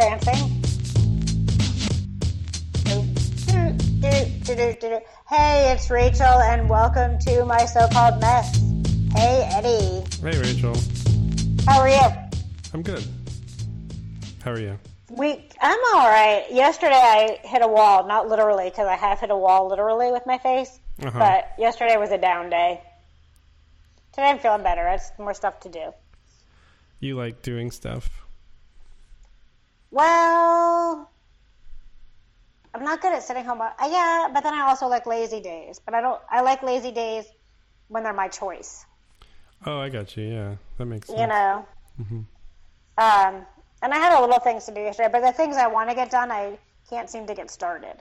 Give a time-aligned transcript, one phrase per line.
[0.00, 0.34] dancing.
[5.28, 8.56] Hey, it's Rachel, and welcome to my so-called mess.
[9.14, 10.02] Hey, Eddie.
[10.22, 10.74] Hey, Rachel.
[11.66, 12.00] How are you?
[12.72, 13.04] I'm good.
[14.42, 14.78] How are you?
[15.10, 16.46] We, I'm all right.
[16.50, 20.24] Yesterday, I hit a wall, not literally, because I have hit a wall literally with
[20.24, 20.80] my face.
[21.02, 21.18] Uh-huh.
[21.18, 22.80] But yesterday was a down day.
[24.12, 24.88] Today, I'm feeling better.
[24.88, 25.92] I have more stuff to do.
[27.00, 28.19] You like doing stuff?
[29.90, 31.10] Well,
[32.74, 33.60] I'm not good at sitting home.
[33.60, 35.80] Uh, yeah, but then I also like lazy days.
[35.84, 36.20] But I don't.
[36.30, 37.24] I like lazy days
[37.88, 38.84] when they're my choice.
[39.66, 40.24] Oh, I got you.
[40.24, 41.20] Yeah, that makes sense.
[41.20, 41.66] You know.
[41.96, 42.20] Hmm.
[42.98, 43.46] Um,
[43.82, 45.94] and I had a little things to do yesterday, but the things I want to
[45.94, 47.96] get done, I can't seem to get started.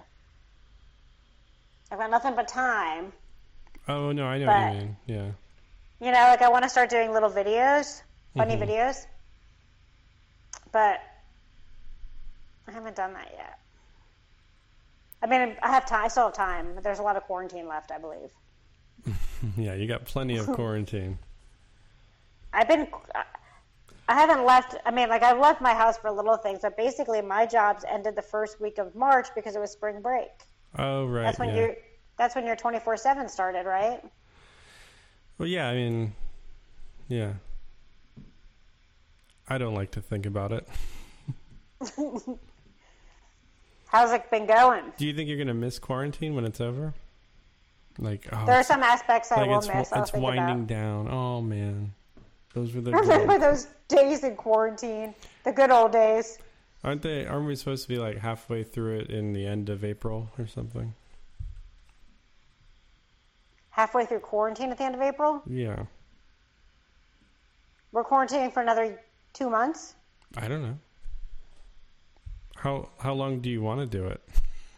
[1.91, 3.11] I've got nothing but time.
[3.87, 4.97] Oh no, I know But- what you mean.
[5.07, 5.31] Yeah.
[6.01, 8.03] You know, like I want to start doing little videos,
[8.37, 9.05] funny videos,
[10.71, 11.01] but
[12.69, 13.59] I haven't done that yet.
[15.23, 16.05] I mean, I have time.
[16.05, 16.73] I still have time.
[16.75, 18.31] But there's a lot of quarantine left, I believe.
[19.55, 21.17] Yeah, you got plenty of quarantine.
[22.53, 22.89] I've been.
[24.09, 24.75] I haven't left.
[24.85, 28.17] I mean, like I've left my house for little things, but basically my jobs ended
[28.17, 30.27] the first week of March because it was spring break.
[30.77, 31.23] Oh, right.
[31.23, 31.67] That's when yeah.
[31.67, 31.75] you.
[32.17, 34.03] That's when your twenty four seven started, right?
[35.37, 35.69] Well, yeah.
[35.69, 36.13] I mean,
[37.07, 37.31] yeah.
[39.47, 40.67] I don't like to think about it.
[43.89, 44.83] How's it been going?
[44.97, 46.93] Do you think you're gonna miss quarantine when it's over?
[47.97, 49.91] Like, oh, There are some aspects I like will it's miss.
[49.91, 50.67] I'll it's winding about.
[50.67, 51.07] down.
[51.09, 51.93] Oh man,
[52.53, 56.37] those were the Remember those days in quarantine, the good old days.
[56.83, 57.25] aren't they?
[57.25, 60.45] Aren't we supposed to be like halfway through it in the end of April or
[60.47, 60.93] something?
[63.71, 65.83] Halfway through quarantine at the end of April, Yeah,
[67.91, 68.99] we're quarantining for another
[69.33, 69.95] two months.
[70.37, 70.77] I don't know.
[72.59, 74.21] How how long do you want to do it?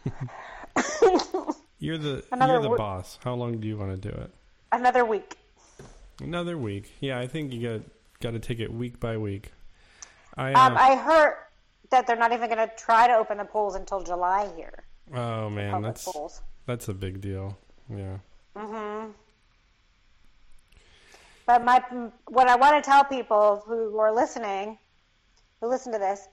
[1.80, 3.18] you're the Another you're the wo- boss.
[3.24, 4.31] How long do you want to do it?
[4.72, 5.36] Another week.
[6.22, 6.91] Another week.
[7.00, 7.81] Yeah, I think you got
[8.20, 9.52] got to take it week by week.
[10.38, 11.36] I, Um, uh, I heard
[11.90, 14.84] that they're not even going to try to open the polls until July here.
[15.14, 16.41] oh man, that's pools.
[16.68, 17.58] that's a big deal.
[17.90, 18.18] Yeah.
[18.56, 19.12] Mhm.
[21.47, 21.84] But my
[22.28, 24.78] what I want to tell people who are listening,
[25.59, 26.28] who listen to this,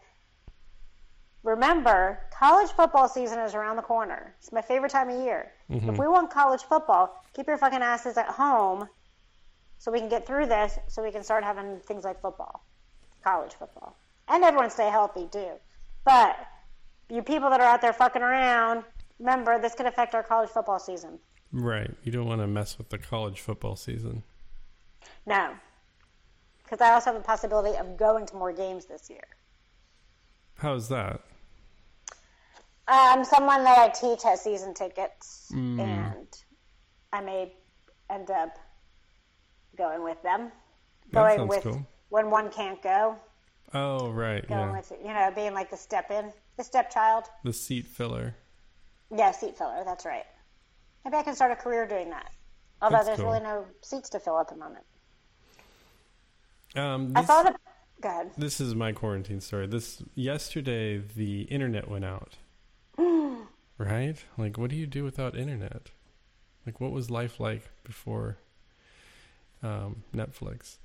[1.49, 4.35] remember college football season is around the corner.
[4.39, 5.51] It's my favorite time of year.
[5.71, 5.97] If mm-hmm.
[5.97, 8.89] we want college football, keep your fucking asses at home,
[9.79, 12.65] so we can get through this, so we can start having things like football,
[13.25, 13.97] college football,
[14.29, 15.53] and everyone stay healthy too.
[16.05, 16.37] But
[17.09, 18.85] you people that are out there fucking around,
[19.19, 21.19] remember this could affect our college football season.
[21.51, 21.91] Right.
[22.03, 24.23] You don't want to mess with the college football season.
[25.25, 25.55] No.
[26.63, 29.25] Because I also have the possibility of going to more games this year.
[30.57, 31.23] How's that?
[32.89, 35.79] Um, someone that I teach has season tickets, Mm.
[35.81, 36.27] and
[37.13, 37.53] I may
[38.09, 38.59] end up
[39.77, 40.51] going with them.
[41.13, 41.87] That Going with cool.
[42.09, 43.17] when one can't go,
[43.75, 44.47] Oh, right.
[44.49, 44.73] going Yeah.
[44.73, 47.25] with you know being like the step in, the stepchild.
[47.45, 48.35] The seat filler.
[49.15, 49.85] Yeah, seat filler.
[49.85, 50.27] That's right.
[51.05, 52.31] Maybe I can start a career doing that.
[52.81, 53.29] Although That's there's cool.
[53.33, 54.85] really no seats to fill at the moment.
[56.77, 57.57] Um, I this, thought of.
[58.01, 58.31] Go ahead.
[58.37, 59.67] this is my quarantine story.
[59.67, 62.37] This yesterday, the internet went out.
[63.79, 64.17] right?
[64.37, 65.91] Like, what do you do without internet?
[66.67, 68.39] Like, what was life like before
[69.63, 70.77] um, Netflix?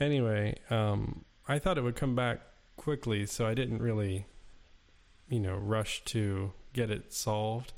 [0.00, 2.40] Anyway, um, I thought it would come back
[2.76, 4.26] quickly, so I didn't really,
[5.28, 7.72] you know, rush to get it solved.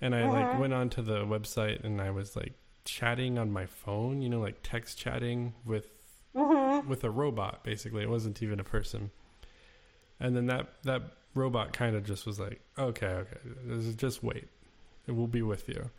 [0.00, 4.20] And I like went onto the website and I was like chatting on my phone,
[4.20, 5.86] you know, like text chatting with
[6.34, 7.62] with a robot.
[7.62, 9.12] Basically, it wasn't even a person.
[10.18, 11.02] And then that that
[11.34, 13.38] robot kind of just was like, okay, okay,
[13.68, 14.48] is just wait,
[15.06, 15.90] it will be with you.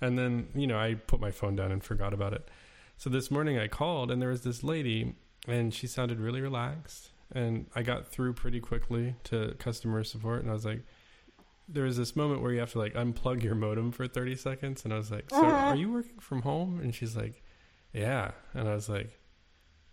[0.00, 2.48] And then you know I put my phone down and forgot about it.
[2.96, 5.14] So this morning I called and there was this lady
[5.48, 7.10] and she sounded really relaxed.
[7.34, 10.82] And I got through pretty quickly to customer support and I was like
[11.68, 14.84] there was this moment where you have to like unplug your modem for 30 seconds
[14.84, 15.68] and I was like so uh-huh.
[15.68, 16.80] are you working from home?
[16.80, 17.42] And she's like
[17.92, 18.32] yeah.
[18.54, 19.18] And I was like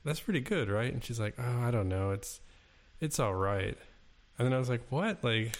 [0.03, 0.91] that's pretty good right?
[0.91, 2.11] And she's like oh I don't know.
[2.11, 2.41] It's
[2.99, 3.77] it's all right
[4.39, 5.55] and then I was like what like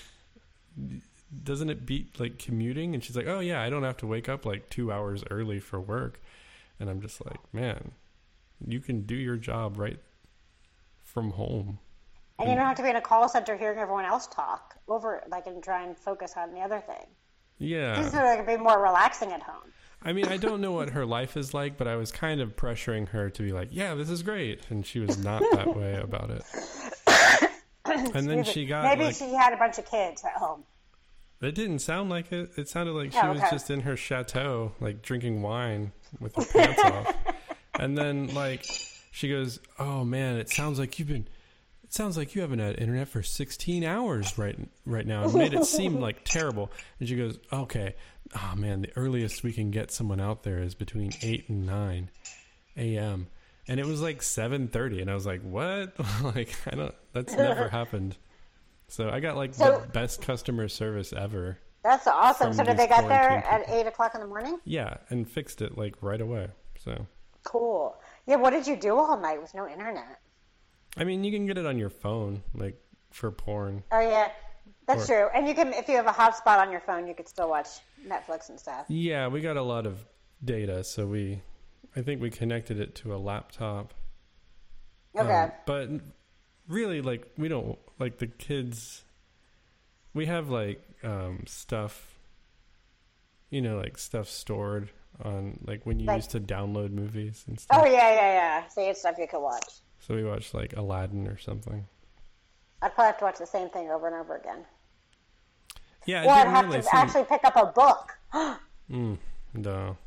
[1.43, 4.27] doesn't it beat like commuting and she's like oh yeah I don't have to wake
[4.27, 6.19] up like 2 hours early for work
[6.79, 7.91] and I'm just like man
[8.65, 9.99] you can do your job right
[11.03, 11.79] from home
[12.39, 15.21] And you don't have to be in a call center hearing everyone else talk over,
[15.29, 17.05] like, and try and focus on the other thing.
[17.57, 19.71] yeah This is like be more relaxing at home.
[20.01, 22.55] I mean, I don't know what her life is like, but I was kind of
[22.55, 25.95] pressuring her to be like, "Yeah, this is great," and she was not that way
[25.95, 26.43] about it.
[28.15, 30.63] and then she got maybe like, she had a bunch of kids at home.
[31.41, 32.51] It didn't sound like it.
[32.57, 36.43] It sounded like she Oh, was just in her chateau, like drinking wine with her
[36.45, 37.15] pants off.
[37.79, 38.65] And then like
[39.11, 41.27] she goes, "Oh man, it sounds like you've been.
[41.85, 45.53] It sounds like you haven't had internet for 16 hours right right now." It made
[45.53, 46.71] it seem like terrible.
[46.99, 47.95] And she goes, "Okay,
[48.35, 52.09] oh man, the earliest we can get someone out there is between eight and nine
[52.75, 53.27] a.m."
[53.69, 55.93] And it was like 7:30, and I was like, "What?
[56.23, 56.95] like I don't.
[57.13, 58.17] That's never happened."
[58.87, 61.59] So I got like So- the best customer service ever.
[61.83, 62.51] That's awesome.
[62.53, 64.59] So did they get there at eight o'clock in the morning?
[64.65, 66.47] Yeah, and fixed it like right away.
[66.77, 67.05] So,
[67.45, 67.95] Cool.
[68.25, 68.35] Yeah.
[68.35, 70.19] What did you do all night with no internet?
[70.97, 72.75] I mean, you can get it on your phone, like
[73.11, 73.83] for porn.
[73.91, 74.31] Oh yeah,
[74.87, 75.27] that's Or- true.
[75.35, 77.67] And you can, if you have a hotspot on your phone, you could still watch
[78.05, 78.85] Netflix and stuff.
[78.89, 80.03] Yeah, we got a lot of
[80.43, 81.41] data, so we,
[81.95, 83.93] I think we connected it to a laptop.
[85.17, 85.31] Okay.
[85.31, 85.89] Um, but
[86.67, 89.03] really, like, we don't like the kids.
[90.13, 92.19] We have like um, stuff,
[93.49, 94.89] you know, like stuff stored
[95.23, 97.81] on like when you Like- used to download movies and stuff.
[97.81, 98.67] oh yeah, yeah, yeah.
[98.67, 99.65] So you had stuff you could watch.
[99.99, 101.85] So we watched like Aladdin or something.
[102.81, 104.65] I'd probably have to watch the same thing over and over again.
[106.05, 108.17] Yeah, Or I'd have really to actually pick up a book.
[108.89, 109.19] Mm,
[109.53, 109.97] no.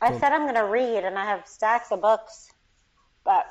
[0.00, 2.50] I said I'm going to read, and I have stacks of books,
[3.24, 3.46] but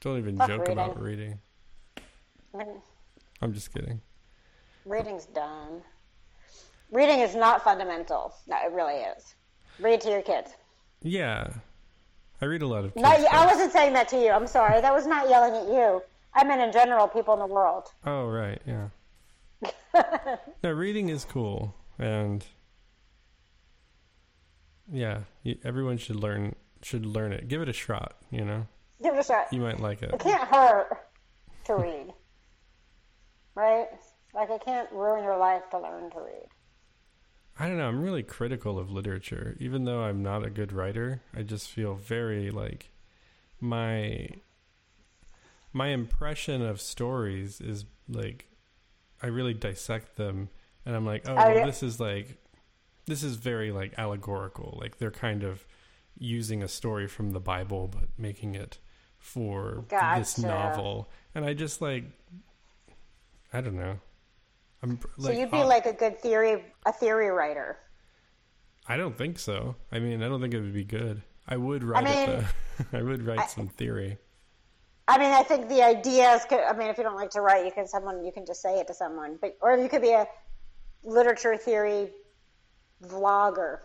[0.00, 0.72] Don't even joke reading.
[0.72, 1.38] about reading.
[2.54, 2.82] I mean,
[3.42, 4.00] I'm just kidding.
[4.84, 5.82] reading's done.
[6.92, 8.34] Reading is not fundamental.
[8.46, 9.34] No, it really is.
[9.80, 10.52] Read to your kids.
[11.02, 11.48] Yeah,
[12.40, 12.94] I read a lot of.
[12.96, 14.30] Not, I wasn't saying that to you.
[14.30, 14.80] I'm sorry.
[14.80, 16.02] That was not yelling at you.
[16.34, 17.88] I meant in general, people in the world.
[18.04, 18.88] Oh right, yeah.
[20.62, 22.44] no, reading is cool, and
[24.90, 25.20] yeah,
[25.64, 27.48] everyone should learn should learn it.
[27.48, 28.16] Give it a shot.
[28.30, 28.66] You know,
[29.02, 29.52] Give it a shot.
[29.52, 30.12] you might like it.
[30.14, 30.88] It can't hurt
[31.64, 32.12] to read,
[33.54, 33.88] right?
[34.34, 36.46] Like it can't ruin your life to learn to read.
[37.58, 37.88] I don't know.
[37.88, 41.22] I'm really critical of literature, even though I'm not a good writer.
[41.34, 42.90] I just feel very like
[43.60, 44.28] my
[45.72, 48.46] my impression of stories is like
[49.22, 50.50] I really dissect them,
[50.84, 52.36] and I'm like, oh, Oh, well, this is like
[53.06, 54.76] this is very like allegorical.
[54.80, 55.66] Like they're kind of
[56.18, 58.78] using a story from the Bible, but making it
[59.18, 62.04] for this novel, and I just like
[63.52, 63.98] I don't know.
[64.82, 67.78] I'm So you'd be I'll- like a good theory, a theory writer.
[68.88, 69.74] I don't think so.
[69.90, 71.22] I mean, I don't think it would be good.
[71.48, 72.44] I would write I mean, it
[72.92, 72.98] though.
[72.98, 74.18] I would write some theory.
[75.08, 76.44] I mean, I think the ideas.
[76.48, 78.60] Could, I mean, if you don't like to write, you can someone you can just
[78.62, 79.38] say it to someone.
[79.40, 80.26] But or you could be a
[81.04, 82.10] literature theory
[83.04, 83.78] vlogger.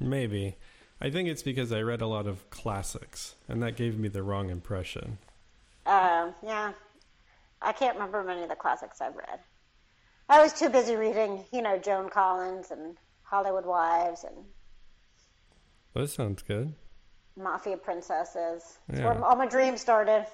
[0.00, 0.56] Maybe.
[1.00, 4.22] I think it's because I read a lot of classics, and that gave me the
[4.22, 5.18] wrong impression.
[5.86, 6.72] Uh, yeah,
[7.62, 9.38] I can't remember many of the classics I've read.
[10.28, 14.36] I was too busy reading, you know, Joan Collins and Hollywood Wives and
[15.94, 16.74] Well, this sounds good.
[17.36, 18.78] Mafia Princesses.
[18.88, 19.06] That's Yeah.
[19.06, 20.26] where all my dreams started.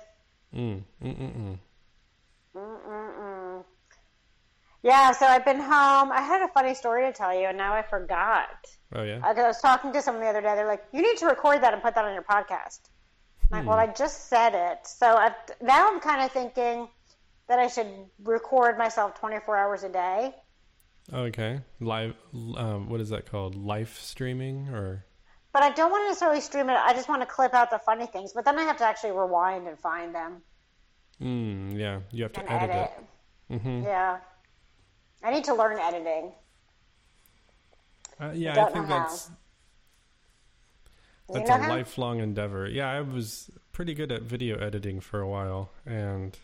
[0.55, 1.59] Mm, mm, mm, mm.
[2.57, 3.34] Mm-mm-mm.
[4.85, 6.13] Yeah, so I've been home.
[6.13, 8.51] I had a funny story to tell you, and now I forgot.
[8.95, 9.17] Oh yeah.
[9.17, 10.55] Because I was talking to someone the other day.
[10.55, 12.81] They're like, "You need to record that and put that on your podcast."
[13.53, 14.87] I'm like, well, I just said it.
[14.87, 16.89] So I've, now I'm kind of thinking
[17.49, 17.87] that I should
[18.23, 20.35] record myself 24 hours a day.
[21.13, 21.61] Okay.
[21.81, 22.15] Live.
[22.57, 23.55] Um, what is that called?
[23.55, 25.05] Live streaming or?
[25.53, 26.75] But I don't want to necessarily stream it.
[26.75, 28.33] I just want to clip out the funny things.
[28.33, 30.43] But then I have to actually rewind and find them
[31.23, 32.01] Mm, yeah.
[32.11, 32.91] You have to edit, edit.
[33.51, 33.61] it.
[33.61, 34.19] hmm Yeah.
[35.25, 36.33] I need to learn editing.
[38.21, 38.99] Uh, yeah, I don't think how.
[38.99, 39.31] that's
[41.29, 41.69] You That's know a how?
[41.71, 42.69] lifelong endeavor.
[42.69, 46.39] Yeah, I was pretty good at video editing for a while, and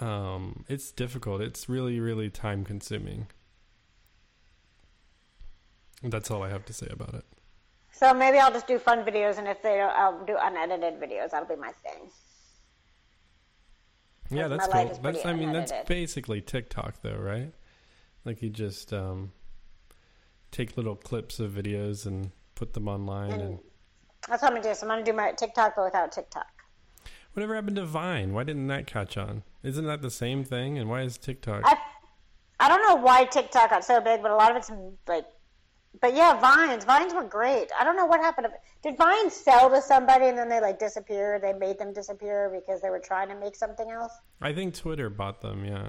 [0.00, 1.42] um, it's difficult.
[1.42, 3.26] It's really, really time consuming.
[6.02, 7.24] That's all I have to say about it.
[7.92, 11.30] So maybe I'll just do fun videos, and if they don't, I'll do unedited videos.
[11.30, 12.10] That'll be my thing.
[14.32, 14.98] Yeah, that's cool.
[15.02, 17.52] That's I mean, that's basically TikTok, though, right?
[18.24, 19.32] Like you just um,
[20.50, 23.58] take little clips of videos and put them online, and
[24.28, 24.74] That's what I'm gonna do.
[24.74, 26.46] So I'm gonna do my TikTok, but without TikTok.
[27.34, 28.32] whatever happened to Vine?
[28.32, 29.42] Why didn't that catch on?
[29.62, 30.78] Isn't that the same thing?
[30.78, 31.62] And why is TikTok?
[31.64, 31.76] I,
[32.60, 34.70] I don't know why TikTok got so big, but a lot of it's
[35.08, 35.26] like,
[36.00, 36.84] but yeah, Vines.
[36.84, 37.68] Vines were great.
[37.78, 38.48] I don't know what happened.
[38.82, 41.38] Did Vines sell to somebody and then they like disappear?
[41.38, 45.10] They made them disappear because they were trying to make something else, I think Twitter
[45.10, 45.88] bought them, yeah.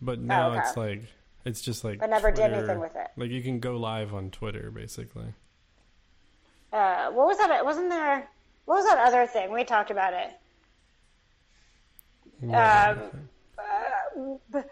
[0.00, 0.60] But now okay.
[0.60, 1.02] it's like
[1.44, 3.08] it's just like but never did anything with it.
[3.16, 5.34] Like you can go live on Twitter basically.
[6.72, 7.64] Uh, what was that?
[7.64, 8.28] Wasn't there?
[8.66, 9.52] What was that other thing?
[9.52, 10.30] We talked about it.
[12.42, 12.50] Um,
[13.58, 14.62] uh,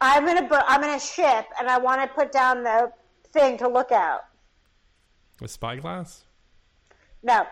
[0.00, 2.90] I'm gonna I'm gonna ship, and I want to put down the
[3.38, 4.22] thing to look out.
[5.42, 6.24] A spyglass?
[7.22, 7.46] No,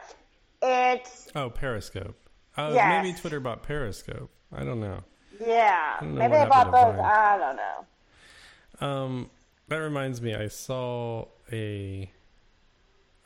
[0.63, 2.17] it's Oh, Periscope.
[2.57, 3.03] Uh, Yes.
[3.05, 4.31] Maybe Twitter bought Periscope.
[4.53, 5.03] I don't know.
[5.45, 5.97] yeah.
[6.01, 6.99] don't know Maybe they bought both.
[6.99, 8.87] I don't know.
[8.87, 9.31] Um,
[9.69, 10.35] that reminds me.
[10.35, 12.11] I saw a,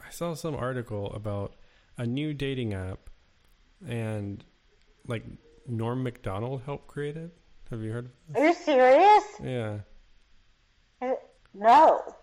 [0.05, 1.55] I saw some article about
[1.99, 3.11] a new dating app,
[3.87, 4.43] and
[5.07, 5.25] like
[5.67, 7.31] Norm Macdonald helped create it.
[7.71, 8.07] Have you heard?
[8.31, 9.25] of Are you serious?
[9.43, 9.79] Yeah.
[11.03, 11.13] Uh,
[11.53, 12.15] No.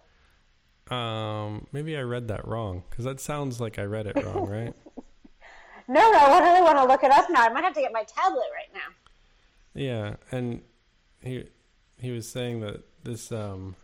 [0.92, 4.74] Um, maybe I read that wrong because that sounds like I read it wrong, right?
[5.88, 7.44] No, no, I really want to look it up now.
[7.44, 8.94] I might have to get my tablet right now.
[9.74, 10.62] Yeah, and
[11.22, 11.46] he
[12.00, 13.75] he was saying that this um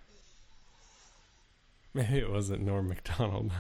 [1.94, 3.52] maybe it wasn't Norm Macdonald.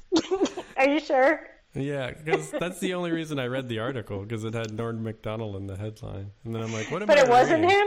[0.76, 1.48] Are you sure?
[1.74, 5.56] yeah, because that's the only reason I read the article because it had Norm Macdonald
[5.56, 7.86] in the headline, and then I'm like, what am But I it wasn't him?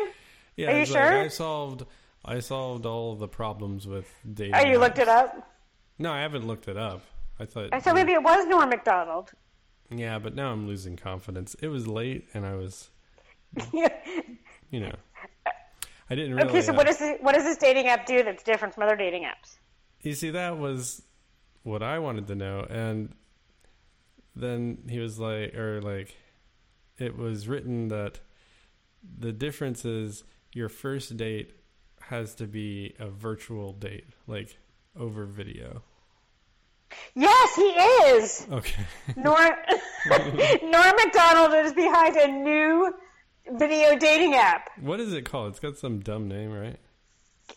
[0.56, 1.22] Yeah, Are you it's like, sure?
[1.22, 1.86] I solved
[2.26, 4.56] I solved all of the problems with dating.
[4.56, 5.48] Oh, you looked it up?
[6.00, 7.04] No, I haven't looked it up.
[7.40, 7.70] I thought.
[7.72, 9.32] I thought maybe it was Norm Macdonald.
[9.90, 11.56] Yeah, but now I'm losing confidence.
[11.62, 12.90] It was late, and I was,
[13.74, 14.96] you know,
[16.10, 16.50] I didn't really.
[16.50, 18.84] okay, so uh, what, is this, what does this dating app do that's different from
[18.84, 19.58] other dating apps?
[20.02, 21.04] You see, that was
[21.64, 23.14] what I wanted to know, and
[24.36, 26.16] then he was like, or like,
[26.98, 28.20] it was written that
[29.20, 31.54] the difference is your first date
[32.10, 34.58] has to be a virtual date, like
[35.00, 35.82] over video.
[37.16, 38.48] Yes, he is.
[38.52, 38.84] Okay.
[39.18, 39.52] Norm,
[40.64, 42.94] Norm Macdonald is behind a new
[43.54, 44.70] video dating app.
[44.80, 45.50] what is it called?
[45.52, 46.78] It's got some dumb name, right?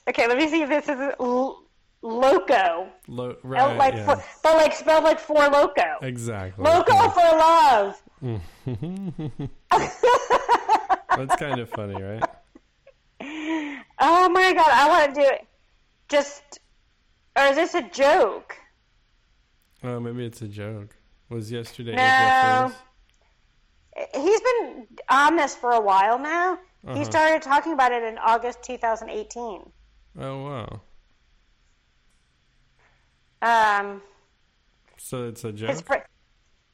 [0.08, 1.62] Okay, let me see if this is L-
[2.02, 2.88] Loco.
[3.06, 3.76] Lo- right.
[3.76, 4.04] like yeah.
[4.16, 5.98] for, but like spelled like for Loco.
[6.02, 6.64] exactly.
[6.64, 7.10] Loco Yeah.
[7.10, 8.02] for love.
[11.16, 12.22] That's kind of funny, right?
[14.00, 15.46] Oh my god, I want to do it.
[16.08, 16.60] Just,
[17.36, 18.56] or is this a joke?
[19.82, 20.96] Oh, maybe it's a joke.
[21.28, 22.72] Was yesterday No.
[24.14, 26.58] He's been on this for a while now.
[26.82, 27.04] He Uh-huh.
[27.04, 29.70] started talking about it in August 2018.
[30.20, 30.80] Oh wow.
[33.42, 34.02] Um,
[34.96, 35.84] So it's a joke.
[35.84, 35.94] fr-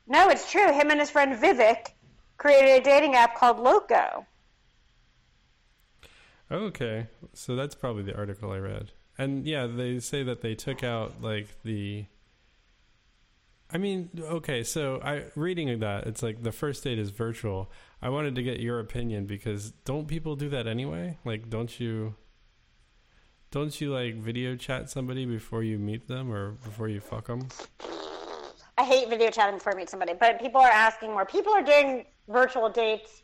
[0.07, 0.73] no, it's true.
[0.73, 1.89] Him and his friend Vivek
[2.37, 4.27] created a dating app called Loco.
[6.51, 8.93] Okay, so that's probably the article I read.
[9.17, 12.07] And yeah, they say that they took out like the.
[13.73, 17.71] I mean, okay, so I reading that it's like the first date is virtual.
[18.03, 21.19] I wanted to get your opinion because don't people do that anyway?
[21.25, 22.15] Like, don't you?
[23.51, 27.49] Don't you like video chat somebody before you meet them or before you fuck them?
[28.77, 31.25] I hate video chatting before I meet somebody, but people are asking more.
[31.25, 33.23] People are doing virtual dates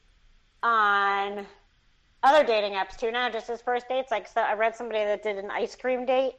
[0.63, 1.47] on
[2.23, 4.11] other dating apps too now, just as first dates.
[4.11, 6.35] Like, so I read somebody that did an ice cream date.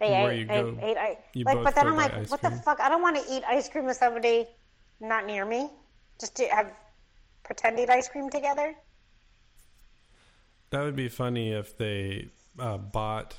[0.00, 2.52] They Where ate, go- ate, you like, but then I'm like, what cream?
[2.56, 2.80] the fuck?
[2.80, 4.46] I don't want to eat ice cream with somebody
[5.00, 5.70] not near me.
[6.20, 6.72] Just to have
[7.44, 8.74] pretend eat ice cream together.
[10.70, 13.34] That would be funny if they uh, bought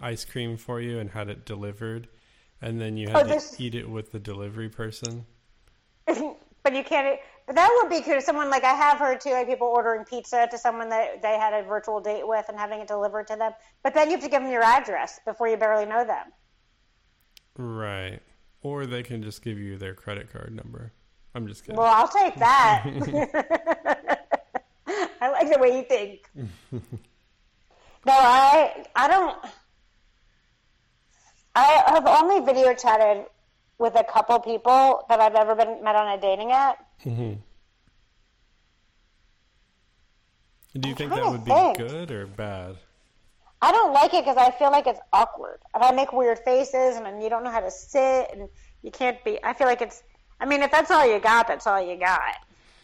[0.00, 2.08] ice cream for you and had it delivered,
[2.62, 5.26] and then you had Oh, to eat it with the delivery person.
[6.06, 7.20] but you can't.
[7.48, 8.20] But that would be cool.
[8.20, 11.54] Someone like I have heard too, like people ordering pizza to someone that they had
[11.54, 13.52] a virtual date with and having it delivered to them.
[13.82, 16.26] But then you have to give them your address before you barely know them.
[17.56, 18.20] Right.
[18.60, 20.92] Or they can just give you their credit card number.
[21.34, 21.78] I'm just kidding.
[21.78, 22.84] Well, I'll take that.
[25.22, 26.30] I like the way you think.
[26.70, 29.38] no, I I don't.
[31.54, 33.24] I have only video chatted
[33.78, 36.84] with a couple people that I've ever been met on a dating app.
[37.06, 37.34] Mm-hmm.
[40.80, 41.78] Do you think that would be think.
[41.78, 42.76] good or bad?
[43.60, 46.96] I don't like it because I feel like it's awkward, and I make weird faces,
[46.96, 48.48] and then you don't know how to sit, and
[48.82, 49.42] you can't be.
[49.42, 50.02] I feel like it's.
[50.40, 52.20] I mean, if that's all you got, that's all you got.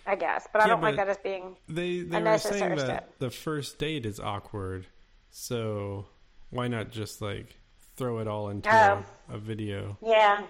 [0.06, 1.56] I guess, but I Yeah, don't like that as being.
[1.68, 3.18] They they were Unnecessary saying that step.
[3.20, 4.86] the first date is awkward,
[5.30, 6.06] so
[6.50, 7.56] why not just like
[7.96, 9.04] throw it all into Oh.
[9.30, 9.96] a, a video?
[10.04, 10.42] Yeah,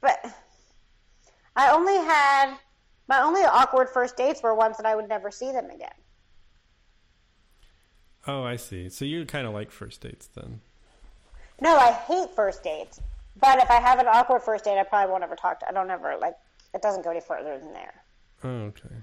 [0.00, 0.24] but
[1.56, 2.54] I only had
[3.08, 5.88] my only awkward first dates were ones that I would never see them again.
[8.26, 8.88] Oh, I see.
[8.88, 10.60] So you kind of like first dates then?
[11.60, 13.00] No, I hate first dates.
[13.40, 15.68] But if I have an awkward first date, I probably won't ever talk to.
[15.68, 16.34] I don't ever like.
[16.72, 17.94] It doesn't go any further than there.
[18.42, 18.94] Oh, okay.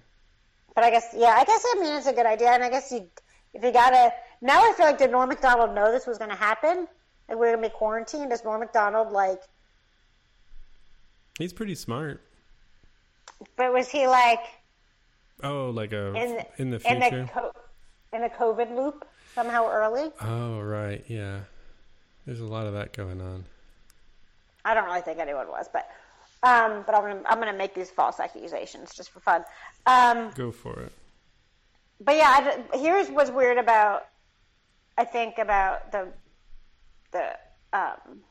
[0.74, 2.92] But I guess, yeah, I guess I mean it's a good idea, and I guess
[2.92, 3.08] you,
[3.54, 4.12] if you gotta.
[4.42, 6.88] Now I feel like did Norm Macdonald know this was going to happen?
[7.30, 8.30] Like we're going to be quarantined?
[8.30, 9.42] Does Norm Macdonald like?
[11.38, 12.24] He's pretty smart.
[13.56, 14.40] But was he like?
[15.44, 17.30] Oh, like a in the, in the in the future.
[17.34, 17.52] co-
[18.14, 20.12] in the COVID loop somehow early.
[20.22, 21.04] oh, right.
[21.08, 21.40] Yeah.
[22.26, 23.46] There's a lot of that going on.
[24.64, 25.90] I don't really think anyone was, but
[26.44, 29.44] um, but I'm gonna I'm gonna make these false accusations just for fun.
[29.88, 30.92] Um, Go for it.
[32.00, 34.06] but yeah, I here's what's weird about
[34.98, 36.10] I think about the
[37.12, 37.32] the
[37.74, 38.22] um,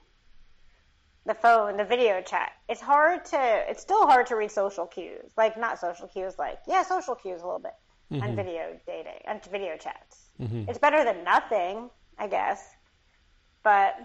[1.31, 2.51] the phone, the video chat.
[2.69, 5.31] It's hard to it's still hard to read social cues.
[5.37, 7.75] Like not social cues, like yeah, social cues a little bit
[8.11, 8.35] on mm-hmm.
[8.35, 10.31] video dating and video chats.
[10.41, 10.69] Mm-hmm.
[10.69, 12.69] It's better than nothing, I guess.
[13.63, 13.97] But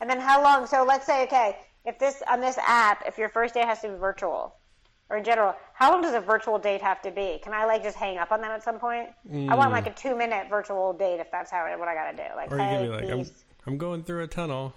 [0.00, 0.66] and then how long?
[0.66, 3.88] So let's say okay, if this on this app, if your first date has to
[3.88, 4.56] be virtual,
[5.10, 7.38] or in general, how long does a virtual date have to be?
[7.42, 9.08] Can I like just hang up on them at some point?
[9.30, 9.72] I want mm.
[9.72, 12.34] like a two minute virtual date if that's how what I gotta do.
[12.34, 13.26] Like, Or you hey, like, I'm.
[13.66, 14.74] I'm going through a tunnel.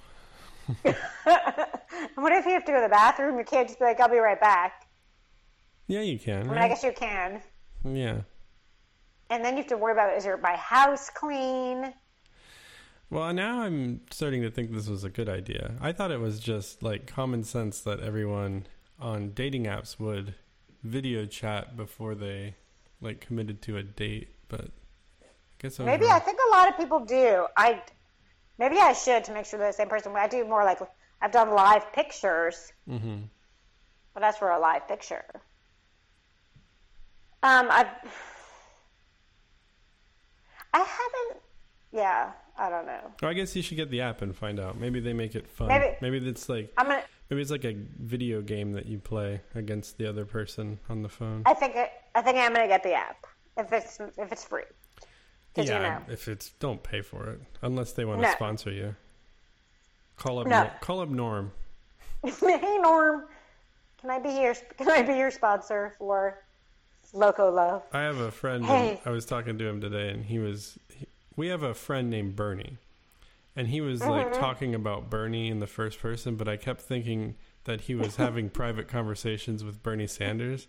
[0.84, 3.38] what if you have to go to the bathroom?
[3.38, 4.88] You can't just be like, I'll be right back.
[5.88, 6.48] Yeah, you can.
[6.48, 7.42] I mean, I guess you can.
[7.84, 8.22] Yeah.
[9.30, 11.94] And then you have to worry about is your my house clean?
[13.10, 15.75] Well, now I'm starting to think this was a good idea.
[15.80, 18.65] I thought it was just like common sense that everyone
[19.00, 20.36] on dating apps would
[20.84, 22.56] video chat before they
[23.01, 24.72] like committed to a date, but
[25.22, 25.27] I
[25.60, 26.13] guess I Maybe wrong.
[26.13, 27.46] I think a lot of people do.
[27.56, 27.82] I
[28.58, 30.14] maybe I should to make sure they're the same person.
[30.16, 30.80] I do more like
[31.22, 33.18] I've done live pictures, Mm-hmm.
[34.14, 35.24] but that's for a live picture.
[37.44, 37.88] Um, I
[40.74, 41.42] I haven't.
[41.92, 43.00] Yeah, I don't know.
[43.22, 44.78] Well, I guess you should get the app and find out.
[44.78, 45.68] Maybe they make it fun.
[45.70, 47.04] Maybe- Maybe it's like I'm gonna.
[47.30, 51.10] maybe it's like a video game that you play against the other person on the
[51.10, 51.44] phone.
[51.46, 53.26] I think it, I think I'm gonna get the app
[53.58, 54.64] if it's if it's free.
[55.56, 58.34] Because yeah, you know, if it's don't pay for it unless they want to No.
[58.34, 58.96] sponsor you.
[60.18, 60.64] Call up No.
[60.64, 61.52] Nor- call up Norm.
[62.24, 63.24] hey Norm,
[64.02, 66.44] can I be your can I be your sponsor for
[67.13, 67.84] Loco Love?
[67.94, 68.65] I have a friend.
[68.65, 69.00] Hey.
[69.06, 70.78] I was talking to him today, and he was.
[70.94, 72.78] He, we have a friend named Bernie,
[73.56, 74.10] and he was Mm-hmm.
[74.12, 78.15] like talking about Bernie in the first person, but I kept thinking that he was
[78.18, 80.68] having private conversations with Bernie Sanders,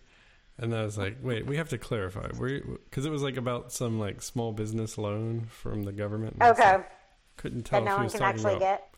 [0.57, 3.99] and I was like, wait, we have to clarify, because it was like about some
[3.99, 6.37] like small business loan from the government.
[6.41, 6.91] Okay, like,
[7.37, 8.79] couldn't tell that if no he was can talking actually about.
[8.79, 8.93] get.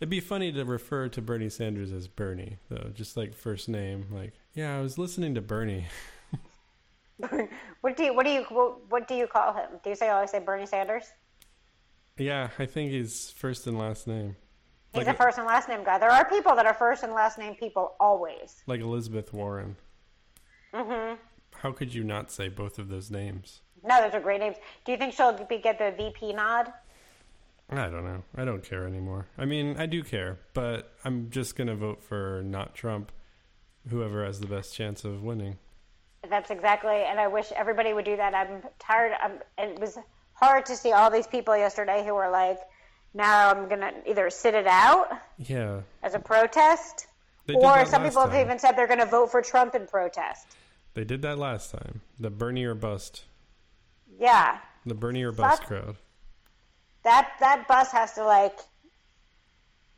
[0.00, 4.06] It'd be funny to refer to Bernie Sanders as Bernie, though, just like first name.
[4.10, 5.86] Like, yeah, I was listening to Bernie.
[7.80, 9.68] What do you what do you what, what do you call him?
[9.82, 11.04] Do you say always say Bernie Sanders?
[12.16, 14.36] Yeah, I think he's first and last name.
[14.94, 15.98] He's Like a first and last name guy.
[15.98, 18.62] There are people that are first and last name people always.
[18.66, 19.76] like Elizabeth Warren.
[20.74, 21.14] Mm-hmm.
[21.56, 23.60] How could you not say both of those names?
[23.86, 24.56] No, those are great names.
[24.84, 26.72] Do you think she'll be, get the VP nod?
[27.70, 28.22] I don't know.
[28.36, 29.26] I don't care anymore.
[29.38, 33.10] I mean, I do care, but I'm just going to vote for not Trump,
[33.88, 35.58] whoever has the best chance of winning.
[36.28, 38.34] That's exactly, and I wish everybody would do that.
[38.34, 39.12] I'm tired.
[39.22, 39.98] I'm, it was
[40.32, 42.58] hard to see all these people yesterday who were like,
[43.12, 45.08] "Now I'm gonna either sit it out
[45.38, 45.82] Yeah.
[46.02, 47.06] as a protest,
[47.46, 50.56] They or some people have even said they're going to vote for Trump in protest."
[50.94, 52.00] They did that last time.
[52.18, 53.24] The Bernie or bust.
[54.18, 55.68] Yeah, The Bernie or bust Fuck.
[55.68, 55.96] crowd.
[57.02, 58.56] that that bus has to like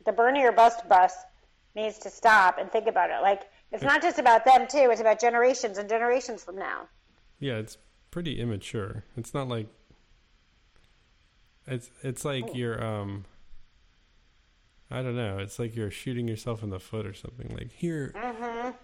[0.05, 1.13] the Bernie or bust bus
[1.75, 3.21] needs to stop and think about it.
[3.21, 6.87] Like it's not just about them too; it's about generations and generations from now.
[7.39, 7.77] Yeah, it's
[8.09, 9.03] pretty immature.
[9.15, 9.67] It's not like
[11.67, 13.25] it's it's like you're um
[14.89, 15.39] I don't know.
[15.39, 17.53] It's like you're shooting yourself in the foot or something.
[17.57, 18.13] Like, here,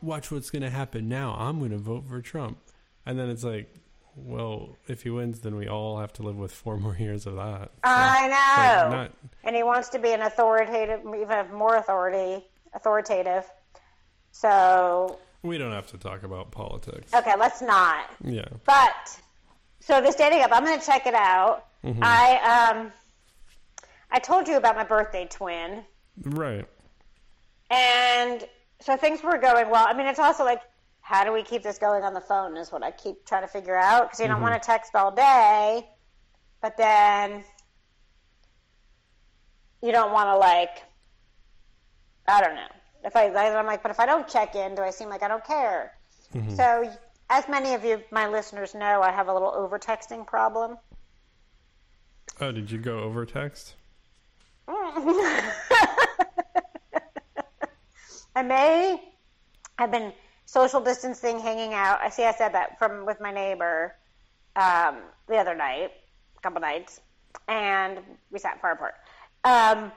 [0.02, 1.36] watch what's going to happen now.
[1.39, 2.58] I'm going to vote for Trump.
[3.06, 3.74] And then it's like,
[4.16, 7.36] well, if he wins, then we all have to live with four more years of
[7.36, 7.72] that.
[7.72, 8.98] So, I like, know.
[8.98, 9.12] not,
[9.44, 13.50] and he wants to be an authoritative, even more authority, authoritative.
[14.32, 17.13] So we don't have to talk about politics.
[17.13, 18.10] okay, let's not.
[18.24, 18.46] Yeah.
[18.66, 19.20] But
[19.80, 21.66] so this dating app, I'm going to check it out.
[22.02, 22.92] I um,
[24.10, 25.84] I told you about my birthday twin,
[26.21, 26.67] Right.
[27.69, 28.45] and
[28.80, 29.86] so things were going well.
[29.88, 30.62] I mean, it's also like,
[31.02, 32.56] how do we keep this going on the phone?
[32.58, 34.43] Is what I keep trying to figure out because you don't mm-hmm.
[34.43, 35.88] want to text all day,
[36.62, 37.43] but then
[39.82, 40.84] you don't want to like,
[42.28, 42.67] I don't know.
[43.04, 45.28] If I, I'm like, but if I don't check in, do I seem like I
[45.28, 45.93] don't care?
[46.34, 46.56] Mm-hmm.
[46.56, 46.89] So,
[47.30, 50.78] as many of you, my listeners know, I have a little over texting problem.
[52.39, 53.76] Oh, did you go over text?
[58.36, 59.02] I may
[59.78, 60.13] have been
[60.45, 61.99] social distancing, hanging out.
[62.02, 63.95] I see I said that from with my neighbor
[64.56, 64.97] um,
[65.28, 65.91] the other night,
[66.38, 67.02] a couple nights,
[67.47, 67.99] and
[68.32, 68.93] we sat far apart.
[69.43, 69.91] Um,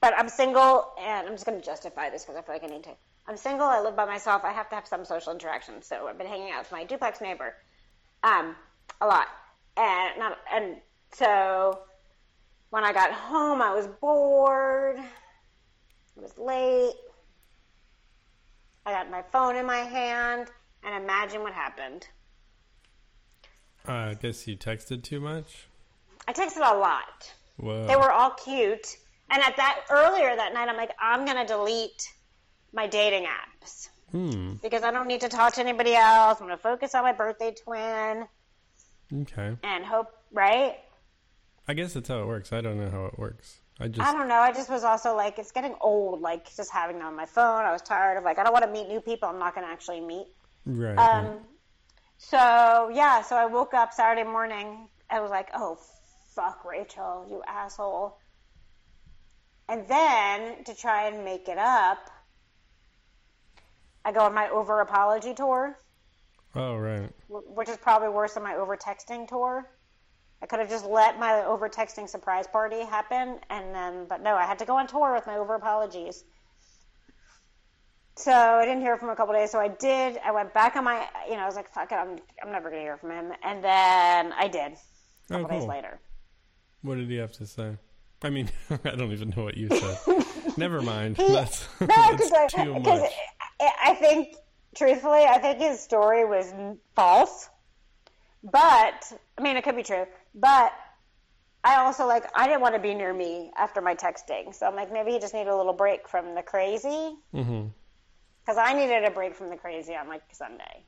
[0.00, 2.68] but I'm single, and I'm just going to justify this because I feel like I
[2.74, 2.90] need to.
[3.26, 3.66] I'm single.
[3.66, 4.42] I live by myself.
[4.44, 5.82] I have to have some social interaction.
[5.82, 7.54] So I've been hanging out with my duplex neighbor,
[8.22, 8.54] um,
[9.00, 9.28] a lot,
[9.76, 10.76] and not and
[11.12, 11.80] so
[12.74, 14.96] when I got home, I was bored.
[14.98, 16.96] It was late.
[18.84, 20.48] I got my phone in my hand,
[20.82, 22.08] and imagine what happened.
[23.88, 25.68] Uh, I guess you texted too much.
[26.26, 27.32] I texted a lot.
[27.58, 27.86] Whoa.
[27.86, 28.96] They were all cute.
[29.30, 32.12] And at that earlier that night, I'm like, I'm gonna delete
[32.72, 34.54] my dating apps Hmm.
[34.62, 36.40] because I don't need to talk to anybody else.
[36.40, 38.26] I'm gonna focus on my birthday twin
[39.12, 39.56] Okay.
[39.62, 40.08] and hope.
[40.32, 40.78] Right?
[41.66, 42.52] I guess that's how it works.
[42.52, 43.58] I don't know how it works.
[43.80, 44.36] I just I don't know.
[44.36, 46.20] I just was also like, it's getting old.
[46.20, 47.64] Like just having them on my phone.
[47.64, 49.28] I was tired of like, I don't want to meet new people.
[49.28, 50.26] I'm not gonna actually meet.
[50.66, 50.96] right.
[50.96, 51.38] Um, right.
[52.18, 54.88] so yeah, so I woke up Saturday morning.
[55.10, 55.78] I was like, oh
[56.34, 58.18] fuck, Rachel, you asshole.
[59.68, 62.10] And then to try and make it up,
[64.04, 65.78] I go on my over apology tour,
[66.54, 67.10] Oh right.
[67.28, 69.68] which is probably worse than my over texting tour.
[70.44, 74.34] I could have just let my over texting surprise party happen, and then, but no,
[74.36, 76.22] I had to go on tour with my over apologies.
[78.16, 79.50] So I didn't hear from him a couple days.
[79.50, 80.18] So I did.
[80.22, 82.68] I went back on my, you know, I was like, "Fuck it, I'm, I'm never
[82.68, 84.72] gonna hear from him." And then I did.
[84.72, 84.76] A
[85.30, 85.98] Oh, couple days later.
[86.82, 87.78] What did he have to say?
[88.22, 90.26] I mean, I don't even know what you said.
[90.58, 91.16] Never mind.
[91.18, 93.10] That's, No, that's because too I,
[93.60, 94.36] I, I think,
[94.76, 96.52] truthfully, I think his story was
[96.94, 97.48] false.
[98.42, 100.04] But I mean, it could be true.
[100.34, 100.72] But
[101.62, 104.76] I also like I didn't want to be near me after my texting, so I'm
[104.76, 107.68] like maybe he just needed a little break from the crazy mm-hmm
[108.44, 110.84] because I needed a break from the crazy on like Sunday.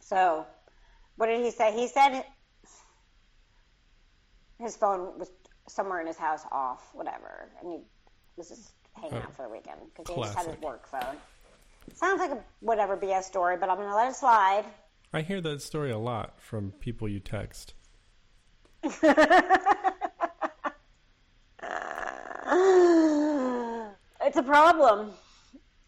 [0.00, 0.46] So,
[1.16, 1.72] what did he say?
[1.72, 2.24] He said
[4.58, 5.30] his phone was
[5.68, 7.78] somewhere in his house off, whatever, and he
[8.36, 11.16] was just hanging out for the weekend because he just had his work phone.
[11.94, 14.64] Sounds like a whatever BS story, but I'm gonna let it slide.
[15.12, 17.74] I hear that story a lot from people you text.
[24.20, 25.10] It's a problem.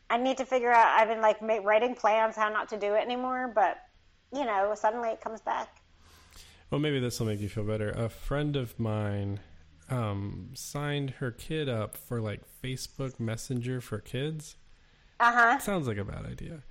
[0.09, 0.87] I need to figure out.
[0.99, 3.77] I've been like writing plans how not to do it anymore, but
[4.33, 5.69] you know, suddenly it comes back.
[6.71, 7.91] Well, maybe this will make you feel better.
[7.91, 9.41] A friend of mine
[9.91, 14.57] um, signed her kid up for like Facebook Messenger for kids.
[15.19, 15.59] Uh huh.
[15.59, 16.63] Sounds like a bad idea.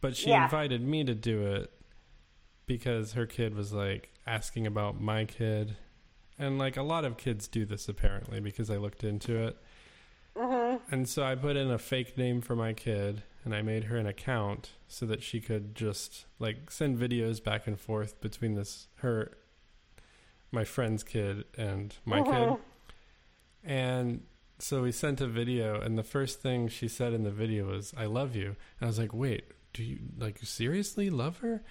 [0.00, 0.44] But she Yeah.
[0.44, 1.72] invited me to do it
[2.68, 5.76] because her kid was like asking about my kid.
[6.38, 9.56] And like a lot of kids do this apparently because I looked into it.
[10.36, 10.94] Mm-hmm.
[10.94, 13.96] And so I put in a fake name for my kid and I made her
[13.96, 18.86] an account so that she could just like send videos back and forth between this
[18.96, 19.32] her
[20.52, 22.32] my friend's kid and my kid.
[22.32, 22.60] Mhm.
[23.64, 24.22] And
[24.58, 27.92] so we sent a video and the first thing she said in the video was
[27.96, 28.56] I love you.
[28.78, 31.62] And I was like, "Wait, do you like seriously love her?"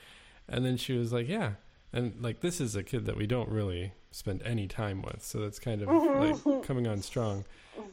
[0.50, 1.54] And then she was like, "Yeah."
[1.94, 5.40] And like this is a kid that we don't really spend any time with, so
[5.40, 6.50] that's kind of mm-hmm.
[6.50, 7.46] like coming on strong.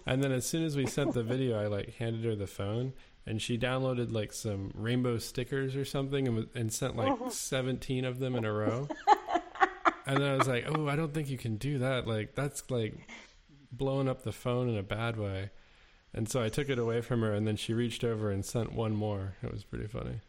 [0.06, 2.94] And then as soon as we sent the video, I like handed her the phone
[3.26, 7.30] and she downloaded like some rainbow stickers or something and, and sent like mm-hmm.
[7.30, 8.88] 17 of them in a row.
[10.06, 12.06] and then I was like, "Oh, I don't think you can do that.
[12.06, 12.94] Like that's like
[13.72, 15.50] blowing up the phone in a bad way."
[16.12, 18.72] And so I took it away from her and then she reached over and sent
[18.72, 19.34] one more.
[19.42, 20.20] It was pretty funny.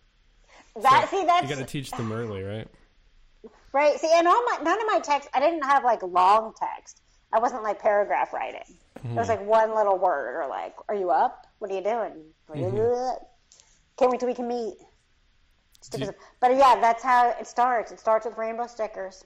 [0.81, 2.67] That So see, that's you got to teach them early, right?
[3.71, 3.99] right.
[3.99, 7.01] See, and all my none of my text, I didn't have like long text.
[7.31, 8.75] I wasn't like paragraph writing.
[9.03, 9.33] It was hmm.
[9.33, 11.47] like one little word, or like, "Are you up?
[11.59, 12.13] What are you doing?
[13.97, 14.75] Can't wait till we can meet."
[15.91, 17.91] Do- But yeah, that's how it starts.
[17.91, 19.23] It starts with rainbow stickers.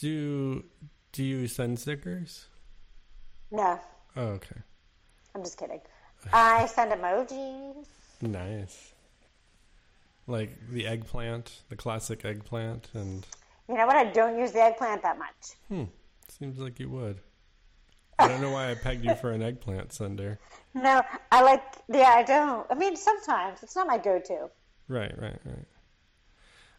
[0.00, 0.64] Do
[1.12, 2.46] do you send stickers?
[3.50, 3.78] No,
[4.16, 4.56] Oh, okay.
[5.34, 5.80] I'm just kidding.
[6.32, 7.86] I send emojis.
[8.20, 8.91] Nice.
[10.26, 13.26] Like the eggplant, the classic eggplant, and
[13.68, 13.96] You know what?
[13.96, 15.56] I don't use the eggplant that much.
[15.68, 15.84] hmm,
[16.28, 17.20] seems like you would.
[18.18, 20.38] I don't know why I pegged you for an eggplant sender.
[20.74, 21.62] No, I like.
[21.92, 22.66] Yeah, I don't.
[22.70, 24.48] I mean, sometimes it's not my go-to.
[24.88, 25.66] Right, right, right.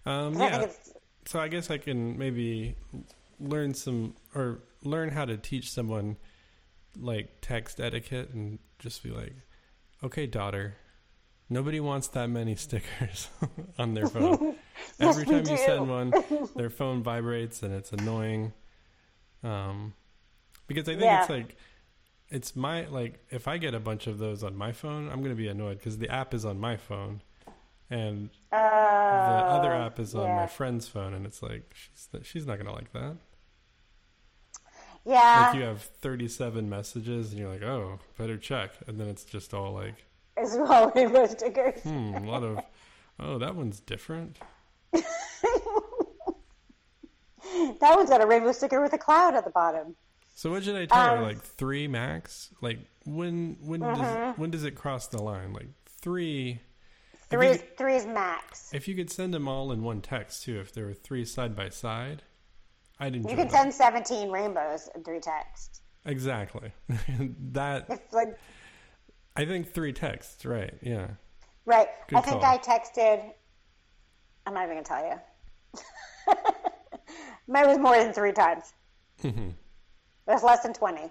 [0.08, 0.62] Um, I yeah.
[0.62, 0.91] it's
[1.25, 2.75] So I guess I can maybe
[3.39, 6.17] learn some or learn how to teach someone
[6.99, 9.36] like text etiquette and just be like,
[10.03, 10.75] "Okay, daughter,
[11.53, 13.29] nobody wants that many stickers
[13.79, 14.55] on their phone.
[14.99, 16.13] Every time you send one,
[16.55, 18.53] their phone vibrates and it's annoying."
[19.43, 19.93] Um,
[20.67, 21.21] because I think Yeah.
[21.21, 21.55] it's like
[22.29, 25.35] it's my like if I get a bunch of those on my phone, I'm going
[25.35, 27.21] to be annoyed because the app is on my phone.
[27.89, 30.35] And uh, the other app is on yeah.
[30.37, 33.17] my friend's phone, and it's like she's she's not gonna like that.
[35.05, 35.47] Yeah.
[35.47, 38.71] Like you have 37 messages and you're like, oh, better check.
[38.87, 40.05] And then it's just all like,
[40.43, 41.82] It's all rainbow stickers.
[41.82, 42.60] hmm, a lot of,
[43.19, 44.38] oh, that one's different.
[47.82, 49.95] That one's got a rainbow sticker with a cloud at the bottom.
[50.34, 51.17] So what should I tell her?
[51.17, 52.49] Um, Like three max?
[52.62, 54.01] Like when when Mm-hmm.
[54.01, 55.53] does when does it cross the line?
[55.53, 56.60] Like three.
[57.29, 58.71] Three, If is, you, three is max.
[58.73, 61.56] if you could send them all in one text too, if there were three side
[61.56, 62.23] by side,
[62.99, 63.51] I'd enjoy You can that.
[63.73, 65.82] send 17 rainbows in three texts.
[66.06, 66.71] exactly.
[67.51, 68.38] that It's like,
[69.35, 70.73] I think three texts, right?
[70.81, 71.07] Yeah.
[71.65, 71.87] right.
[72.07, 72.53] Good I think call.
[72.53, 73.31] I texted.
[74.45, 76.35] I'm not even gonna tell you.
[77.47, 78.73] Mine was more than three times.
[79.23, 79.49] Mm-hmm.
[80.25, 81.09] That's less than 20.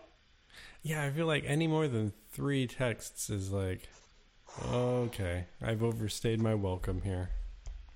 [0.82, 3.88] Yeah, I feel like any more than three texts is like,
[4.72, 7.30] okay, I've overstayed my welcome here.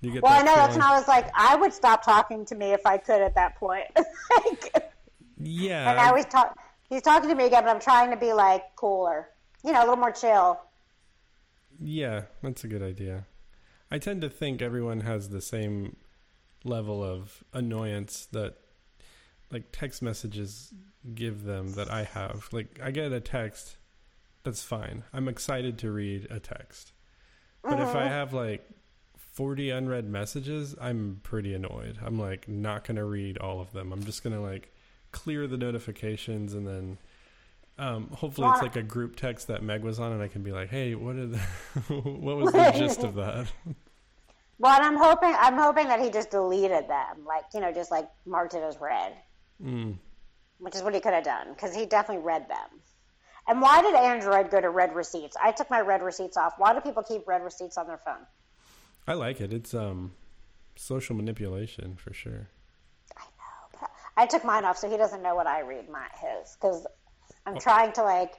[0.01, 0.81] You get Well, I know that's feeling?
[0.81, 3.55] when I was like, I would stop talking to me if I could at that
[3.55, 3.85] point.
[3.95, 4.73] like,
[5.39, 6.55] Yeah, and now he's talk.
[6.89, 9.27] He's talking to me again, but I'm trying to be like cooler,
[9.67, 10.59] you know, a little more chill.
[11.79, 13.25] Yeah, that's a good idea.
[13.91, 15.97] I tend to think everyone has the same
[16.63, 18.55] level of annoyance that
[19.51, 20.73] like text messages
[21.13, 22.47] give them that I have.
[22.51, 23.77] Like I get a text,
[24.43, 25.03] that's fine.
[25.13, 26.93] I'm excited to read a text.
[27.61, 28.07] But if I mm-hmm.
[28.07, 28.67] have like
[29.17, 31.97] 40 unread messages, I'm pretty annoyed.
[32.03, 33.91] I'm like not going to read all of them.
[33.91, 34.73] I'm just going to like
[35.11, 36.97] clear the notifications and then
[37.79, 40.51] um, hopefully it's like a group text that Meg was on and I can be
[40.51, 41.35] like, "Hey, what did
[41.87, 43.47] what was the gist of that?"
[44.59, 47.91] Well, and I'm hoping I'm hoping that he just deleted them, like you know, just
[47.91, 49.13] like marked it as read,
[49.63, 49.97] Mm.
[50.57, 52.81] which is what he could have done because he definitely read them.
[53.47, 55.37] And why did Android go to read receipts?
[55.41, 56.53] I took my read receipts off.
[56.57, 58.25] Why do people keep read receipts on their phone?
[59.07, 59.53] I like it.
[59.53, 60.13] It's um
[60.75, 62.49] social manipulation for sure.
[63.15, 66.07] I know, but I took mine off so he doesn't know what I read my
[66.19, 66.87] his because
[67.47, 68.33] I'm trying to like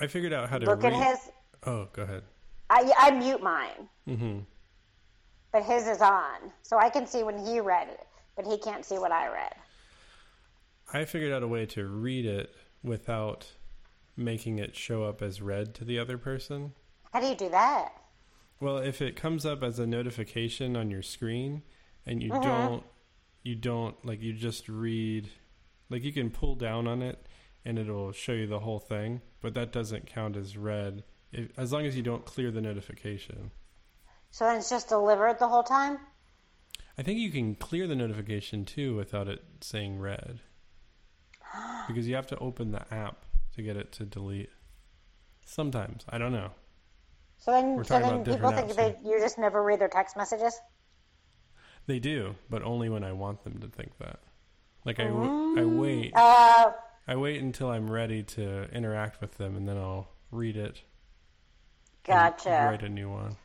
[0.00, 0.92] I figured out how to look read.
[0.92, 1.18] at his.
[1.64, 2.22] Oh, go ahead.
[2.70, 4.38] I I mute mine, Mm-hmm.
[5.52, 8.84] but his is on, so I can see when he read it, but he can't
[8.84, 9.54] see what I read.
[10.92, 13.46] I figured out a way to read it without
[14.16, 16.72] making it show up as read to the other person.
[17.12, 17.92] How do you do that?
[18.60, 21.62] Well, if it comes up as a notification on your screen
[22.06, 22.42] and you Mm-hmm.
[22.42, 22.84] don't
[23.42, 25.28] you don't like you just read
[25.90, 27.26] like you can pull down on it
[27.64, 31.72] and it'll show you the whole thing, but that doesn't count as read if, as
[31.72, 33.50] long as you don't clear the notification.
[34.30, 35.98] So then it's just delivered the whole time.
[36.98, 40.40] I think you can clear the notification too without it saying read.
[41.88, 43.24] Because you have to open the app
[43.56, 44.50] to get it to delete.
[45.44, 46.04] Sometimes.
[46.08, 46.52] I don't know.
[47.38, 50.58] So then, We're so then people think they, you just never read their text messages.
[51.86, 54.20] They do, but only when I want them to think that.
[54.84, 56.12] Like I, I wait.
[56.14, 56.70] Uh,
[57.06, 60.82] I wait until I'm ready to interact with them and then I'll read it.
[62.04, 62.68] gotcha.
[62.70, 63.36] Write a new one.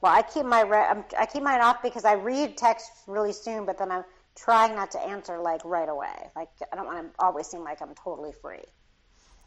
[0.00, 3.64] Well, I keep my re- I'm, keep mine off because I read text really soon,
[3.64, 6.30] but then I'm trying not to answer like right away.
[6.34, 8.64] Like I don't want to always seem like I'm totally free.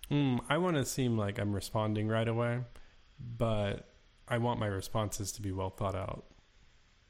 [0.09, 2.61] Mm, I want to seem like I'm responding right away,
[3.19, 3.89] but
[4.29, 6.25] I want my responses to be well thought out.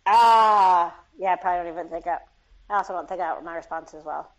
[0.07, 2.27] Ah, yeah, I probably don't even think up.
[2.69, 4.31] I also don't think out my responses well.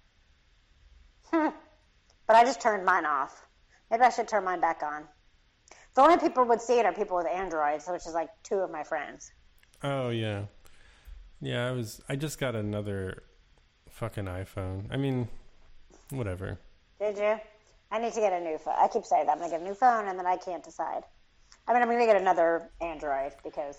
[2.26, 3.46] But I just turned mine off.
[3.90, 5.04] Maybe I should turn mine back on.
[5.94, 8.70] The only people would see it are people with Androids, which is like two of
[8.70, 9.32] my friends.
[9.82, 10.44] Oh yeah,
[11.40, 11.68] yeah.
[11.68, 12.02] I was.
[12.08, 13.22] I just got another
[13.90, 14.86] fucking iPhone.
[14.90, 15.28] I mean,
[16.10, 16.58] whatever.
[16.98, 17.40] Did you?
[17.90, 18.74] I need to get a new phone.
[18.78, 21.04] I keep saying that I'm gonna get a new phone, and then I can't decide.
[21.68, 23.78] I mean, I'm gonna get another Android because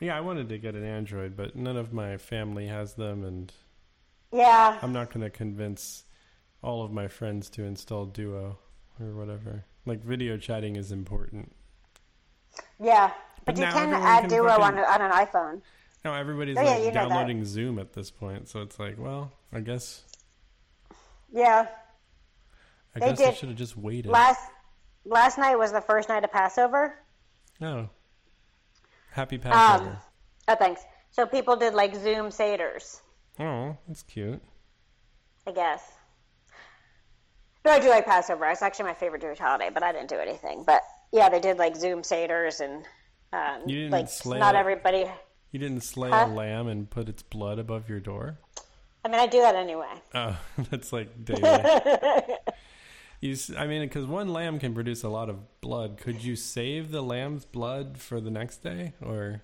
[0.00, 3.52] Yeah, I wanted to get an Android, but none of my family has them, and
[4.32, 6.04] yeah, I'm not going to convince
[6.62, 8.58] all of my friends to install Duo
[9.00, 9.64] or whatever.
[9.86, 11.52] Like video chatting is important.
[12.80, 13.12] yeah.
[13.44, 15.62] But But, you can add can Duo fucking- on, on an iPhone.
[16.04, 16.94] Now everybody's Oh, like that.
[16.94, 20.04] downloading Zoom at this point, so it's like, well, I guess
[21.32, 21.66] Yeah.
[22.94, 24.10] I They guess I should have just waited.
[24.10, 24.50] Last
[25.04, 26.98] last night was the first night of Passover.
[27.62, 27.88] oh,
[29.12, 29.90] happy Passover!
[29.90, 29.96] Um,
[30.48, 30.82] oh, thanks.
[31.10, 33.00] So people did like Zoom seders,
[33.40, 34.42] oh, that's cute.
[35.46, 35.82] I guess.
[37.68, 38.46] No, I do like Passover.
[38.46, 40.64] It's actually my favorite Jewish holiday, but I didn't do anything.
[40.66, 42.82] But yeah, they did like Zoom seders and
[43.34, 44.58] um, You didn't like slay not it?
[44.58, 45.04] everybody.
[45.52, 46.28] You didn't slay Huh?
[46.30, 48.38] a lamb and put its blood above your door.
[49.04, 49.92] I mean, I do that anyway.
[50.14, 50.38] Oh,
[50.70, 51.42] that's like daily.
[53.20, 55.98] you, I mean, because one lamb can produce a lot of blood.
[55.98, 59.42] Could you save the lamb's blood for the next day, or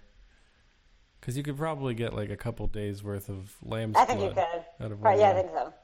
[1.21, 4.31] because you could probably get like a couple days worth of lamb's I think you
[4.31, 4.47] blood
[4.79, 4.85] could.
[4.87, 5.75] out of Right, one yeah, I think so.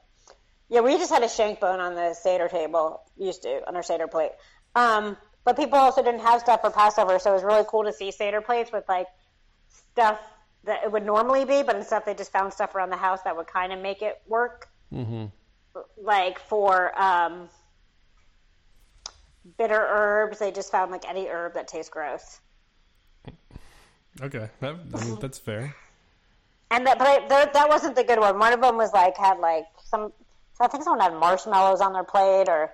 [0.71, 3.83] Yeah, we just had a shank bone on the Seder table, used to, on our
[3.83, 4.31] Seder plate.
[4.73, 7.91] Um, but people also didn't have stuff for Passover, so it was really cool to
[7.91, 9.07] see Seder plates with like
[9.91, 10.17] stuff
[10.63, 13.35] that it would normally be, but instead they just found stuff around the house that
[13.35, 14.69] would kind of make it work.
[14.93, 15.25] Mm-hmm.
[16.01, 17.49] Like for um,
[19.57, 22.39] bitter herbs, they just found like any herb that tastes gross.
[24.21, 25.75] Okay, that, I mean, that's fair.
[26.69, 28.39] And that, but I, that, that wasn't the good one.
[28.39, 30.13] One of them was like had like some.
[30.61, 32.71] I think someone had marshmallows on their plate, or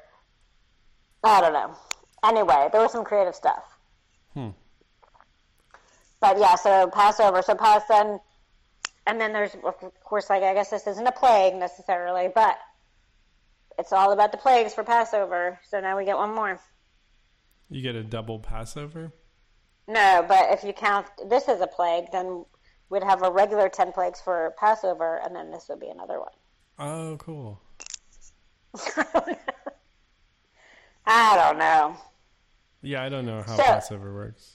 [1.24, 1.76] I don't know.
[2.24, 3.64] Anyway, there was some creative stuff.
[4.34, 4.50] Hmm.
[6.20, 7.42] But yeah, so Passover.
[7.42, 8.20] So pass then,
[9.06, 12.58] and then there's of course like I guess this isn't a plague necessarily, but
[13.80, 15.60] it's all about the plagues for Passover.
[15.70, 16.60] So now we get one more.
[17.70, 19.12] You get a double Passover.
[19.88, 22.46] No, but if you count this as a plague, then
[22.90, 26.32] we'd have a regular ten plagues for Passover, and then this would be another one.
[26.80, 27.62] Oh, cool.
[31.06, 31.96] I don't know.
[32.82, 34.54] Yeah, I don't know how So- Passover works.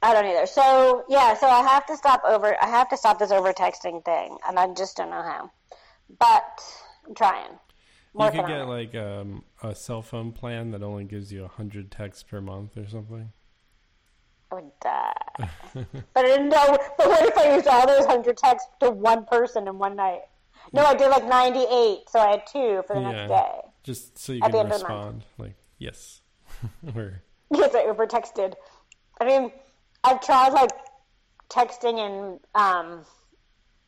[0.00, 0.46] I don't either.
[0.46, 2.56] So yeah, so I have to stop over.
[2.62, 5.50] I have to stop this over texting thing, and I just don't know how.
[6.20, 6.60] But
[7.06, 7.58] I'm trying.
[8.18, 8.64] You could get it.
[8.66, 12.76] like um, a cell phone plan that only gives you a hundred texts per month
[12.76, 13.32] or something.
[14.50, 15.12] I would die.
[15.74, 16.78] but I didn't know.
[16.96, 20.22] But what if I used all those hundred texts to one person in one night?
[20.72, 23.26] No, I did like ninety-eight, so I had two for the Yeah.
[23.26, 23.60] next day.
[23.84, 25.04] Just so you At can end of the month.
[25.04, 26.20] respond, like yes,
[26.94, 27.22] or
[27.54, 28.54] Yes, I over texted.
[29.20, 29.52] I mean,
[30.04, 30.70] I've tried like
[31.50, 33.04] texting and, um,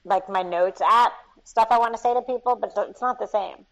[0.05, 1.13] like my notes app
[1.45, 3.67] stuff I want to say to people, but it's not the same.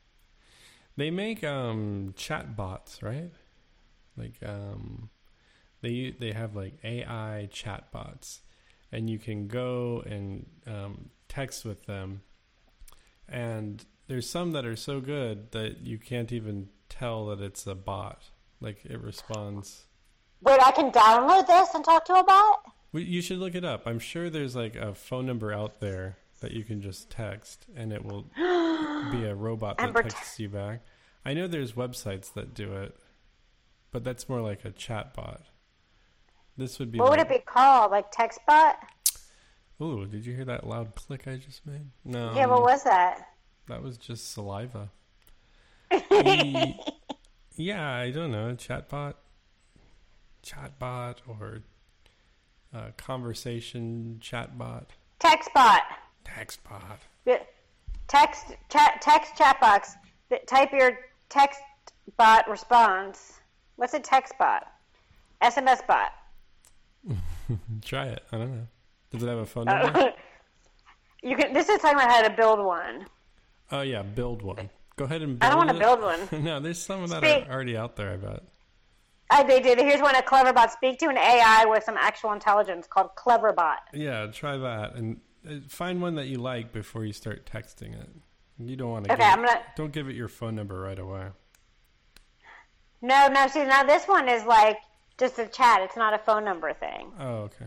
[0.97, 3.31] They make um chat bots, right?
[4.17, 5.11] Like um
[5.81, 8.41] they they have like AI chat bots
[8.91, 12.23] and you can go and um, text with them
[13.29, 17.75] and there's some that are so good that you can't even tell that it's a
[17.75, 18.23] bot.
[18.61, 19.85] Like it responds.
[20.41, 22.73] Wait, I can download this and talk to a bot?
[22.93, 23.83] You should look it up.
[23.87, 27.93] I'm sure there's like a phone number out there that you can just text and
[27.93, 28.23] it will
[29.13, 30.81] be a robot that Amber- texts you back.
[31.25, 32.97] I know there's websites that do it,
[33.91, 35.43] but that's more like a chat bot.
[36.57, 37.91] This would be What would it be called?
[37.91, 38.79] Like text bot?
[39.81, 41.87] Ooh, did you hear that loud click I just made?
[42.05, 42.33] No.
[42.35, 43.29] Yeah, what was that?
[43.69, 44.91] That was just saliva.
[47.59, 48.55] Yeah, I don't know.
[48.55, 49.15] Chatbot,
[50.45, 51.63] chatbot, or
[52.73, 54.85] uh, conversation chatbot,
[55.19, 55.83] Text bot.
[56.25, 56.99] textbot.
[57.27, 57.39] Yeah.
[58.07, 59.97] Text chat text chat box.
[60.47, 61.61] Type your text
[62.17, 63.41] bot response.
[63.75, 64.69] What's a text bot?
[65.43, 66.13] SMS bot.
[67.85, 68.23] Try it.
[68.31, 68.67] I don't know.
[69.11, 70.13] Does it have a phone Uh, number?
[71.23, 71.53] you can.
[71.53, 73.07] This is talking about how to build one.
[73.73, 74.71] oh yeah, build one.
[74.97, 76.45] Go ahead and build I don't want to build one.
[76.45, 78.13] no, there's some that Speak- are already out there.
[78.13, 78.43] I bet.
[79.31, 79.79] I, they did.
[79.79, 80.71] Here's one a Cleverbot.
[80.71, 83.77] Speak to an AI with some actual intelligence called Cleverbot.
[83.93, 88.09] Yeah, try that and uh, find one that you like before you start texting it.
[88.59, 89.13] You don't want to.
[89.13, 89.61] Okay, give, I'm gonna.
[89.77, 91.27] Don't give it your phone number right away.
[93.01, 93.47] No, no.
[93.49, 94.79] See, now this one is like
[95.19, 95.83] just a chat.
[95.83, 97.13] It's not a phone number thing.
[97.21, 97.67] Oh, okay.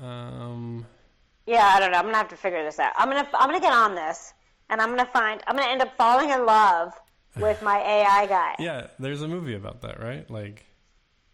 [0.00, 0.86] Um.
[1.46, 1.98] Yeah, I don't know.
[1.98, 2.92] I'm gonna have to figure this out.
[2.96, 4.32] I'm gonna I'm gonna get on this,
[4.70, 5.42] and I'm gonna find.
[5.46, 6.92] I'm gonna end up falling in love
[7.36, 8.54] with my AI guy.
[8.58, 10.28] Yeah, there's a movie about that, right?
[10.30, 10.64] Like,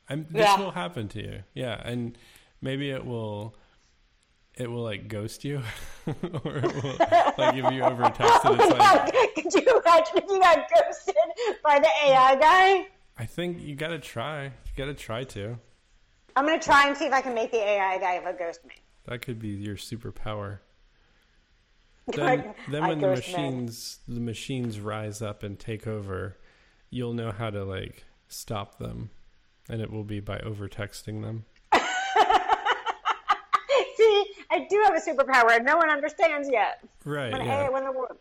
[0.09, 0.59] I'm, this Yeah.
[0.59, 1.42] will happen to you.
[1.55, 2.16] Yeah, and
[2.62, 3.55] maybe it will,
[4.57, 5.62] it will like ghost you,
[6.07, 6.96] or it will
[7.38, 11.14] like if you over text it, it's like Could you imagine if you got ghosted
[11.62, 12.88] by the AI guy?
[13.18, 14.44] I think you gotta try.
[14.44, 15.59] You gotta try to.
[16.37, 18.64] I'm gonna try and see if I can make the AI guy of a ghost
[18.64, 18.75] me.
[19.07, 20.59] That could be your superpower.
[22.12, 26.38] Then, then when the machines the machines rise up and take over,
[26.88, 29.11] you'll know how to like stop them,
[29.69, 31.45] and it will be by over texting them.
[31.73, 31.81] See,
[34.51, 36.83] I do have a superpower and no one understands yet.
[37.05, 37.33] Right.
[37.33, 37.66] When yeah.
[37.66, 38.16] AI, when the world,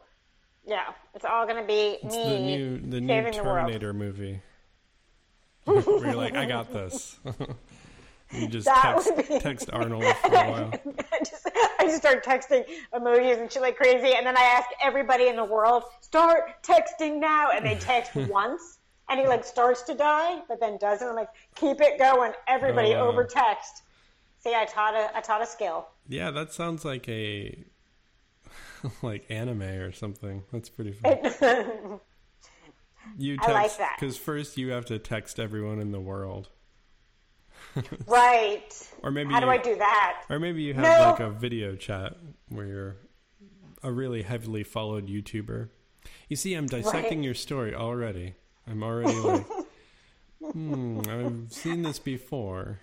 [0.68, 3.42] yeah, it's all gonna be It's me the new the new saving the.
[3.42, 4.42] Terminator movie.
[5.64, 7.18] Where you're like, I got this.
[8.32, 10.72] You just text, be- text Arnold for a while.
[11.12, 11.50] I just,
[11.80, 12.64] I just start texting
[12.94, 17.20] emojis and shit like crazy, and then I ask everybody in the world, start texting
[17.20, 21.08] now, and they text once, and he like starts to die, but then doesn't.
[21.08, 23.12] I'm like, keep it going, everybody Oh, wow.
[23.12, 23.84] over text.
[24.40, 25.88] See, I taught a, I taught a skill.
[26.08, 27.58] Yeah, that sounds like a
[29.02, 30.44] like anime or something.
[30.54, 32.00] That's pretty fun.
[33.18, 33.96] You I text like that.
[34.00, 36.50] because first you have to text everyone in the world,
[38.08, 38.90] right.
[39.04, 40.24] or maybe How do you, I do that?
[40.30, 41.10] or maybe you have No.
[41.12, 42.16] like a video chat
[42.50, 42.96] where you're
[43.84, 45.70] a really heavily followed YouTuber.
[46.28, 47.26] You see, I'm dissecting Right.
[47.26, 48.36] your story already.
[48.68, 49.46] I'm already like,
[50.52, 52.80] hmm, I've seen this before.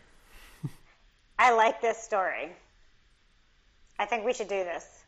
[1.38, 2.52] I like this story.
[3.98, 5.04] I think we should do this.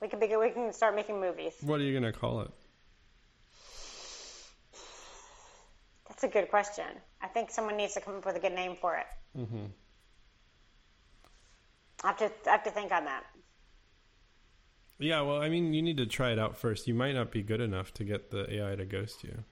[0.00, 1.54] We can be, we can start making movies.
[1.60, 2.50] What are you gonna call it?
[6.22, 6.84] That's a good question.
[7.20, 9.06] I think someone needs to come up with a good name for it.
[9.36, 9.64] Mm-hmm.
[12.04, 13.24] I have to I have to think on that.
[15.00, 16.86] Yeah, well, I mean, you need to try it out first.
[16.86, 19.42] You might not be good enough to get the AI to ghost you.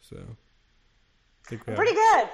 [0.00, 2.28] So, I think we have- Pretty good,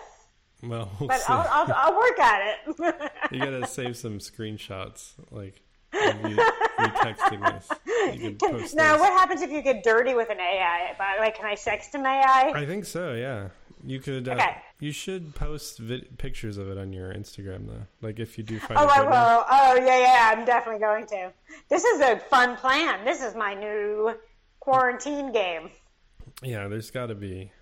[0.62, 1.24] Well, we'll but see.
[1.32, 3.12] I'll, I'll I'll work at it.
[3.32, 5.62] you gotta save some screenshots, like
[5.92, 6.36] you,
[6.78, 7.68] texting this.
[8.14, 9.00] You can post now, those.
[9.00, 10.94] what happens if you get dirty with an AI?
[11.18, 12.52] Like, can I sext an AI?
[12.54, 13.14] I think so.
[13.14, 13.48] Yeah,
[13.84, 14.28] you could.
[14.28, 14.56] Uh, Okay.
[14.82, 17.86] You should post vid- pictures of it on your Instagram, though.
[18.00, 19.44] Like if you do find Oh, I will.
[19.50, 20.34] Oh, yeah, yeah.
[20.34, 21.30] I'm definitely going to.
[21.68, 23.04] This is a fun plan.
[23.04, 24.14] This is my new
[24.58, 25.70] quarantine game.
[26.42, 27.52] Yeah, there's got to be,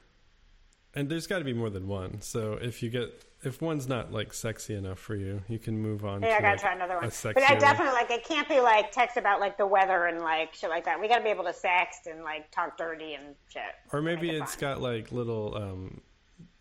[0.95, 2.21] and there's got to be more than one.
[2.21, 6.05] So if you get if one's not like sexy enough for you, you can move
[6.05, 6.23] on.
[6.23, 7.11] Yeah, to, I gotta like, try another one.
[7.23, 10.55] But I definitely like it can't be like text about like the weather and like
[10.55, 11.01] shit like that.
[11.01, 13.62] We gotta be able to sext and like talk dirty and shit.
[13.93, 14.61] Or maybe it it's fun.
[14.61, 16.01] got like little um,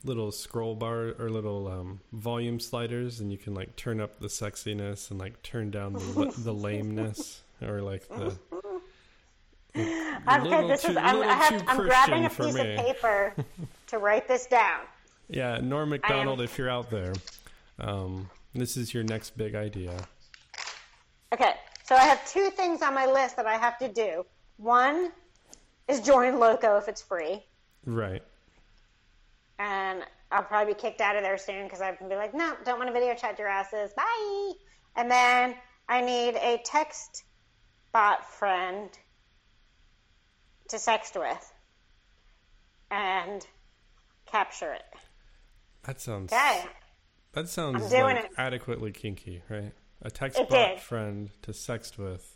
[0.04, 4.28] little scroll bar or little um, volume sliders, and you can like turn up the
[4.28, 8.36] sexiness and like turn down the the lameness or like the.
[10.26, 13.36] I'm, this too- is, I'm, I have, I'm grabbing a piece for of paper
[13.88, 14.82] to write this down.
[15.30, 17.12] Yeah, Norm Macdonald, if you're out there,
[17.80, 19.92] um, this is your next big idea.
[21.34, 24.26] Okay, so I have two things on my list that I have to do.
[24.56, 25.12] One
[25.90, 27.44] is join Loco if it's free,
[27.86, 28.24] Right.
[29.60, 32.56] And I'll probably be kicked out of there soon because I can be like, no,
[32.66, 33.92] don't want to video chat your asses.
[33.96, 34.52] Bye.
[34.96, 35.56] And then
[35.88, 37.24] I need a text
[37.94, 38.90] bot friend
[40.70, 41.54] to sext with
[42.92, 43.46] and
[44.26, 44.84] capture it.
[45.84, 46.34] That sounds.
[46.34, 46.66] Okay.
[47.34, 49.72] That sounds like adequately kinky, right?
[50.02, 50.80] A text It bot did.
[50.80, 52.36] friend to sext with.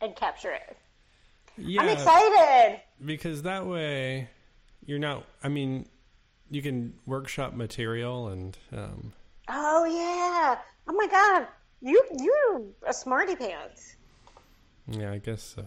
[0.00, 0.76] And capture it.
[1.58, 2.80] Yeah, I'm excited.
[3.04, 4.28] because that way
[4.84, 5.24] you're not.
[5.42, 5.88] I mean,
[6.50, 9.12] you can workshop material and um,
[9.48, 10.58] Oh yeah.
[10.88, 11.46] Oh my god.
[11.80, 13.96] You you're a smarty pants.
[14.88, 15.64] yeah, I guess so.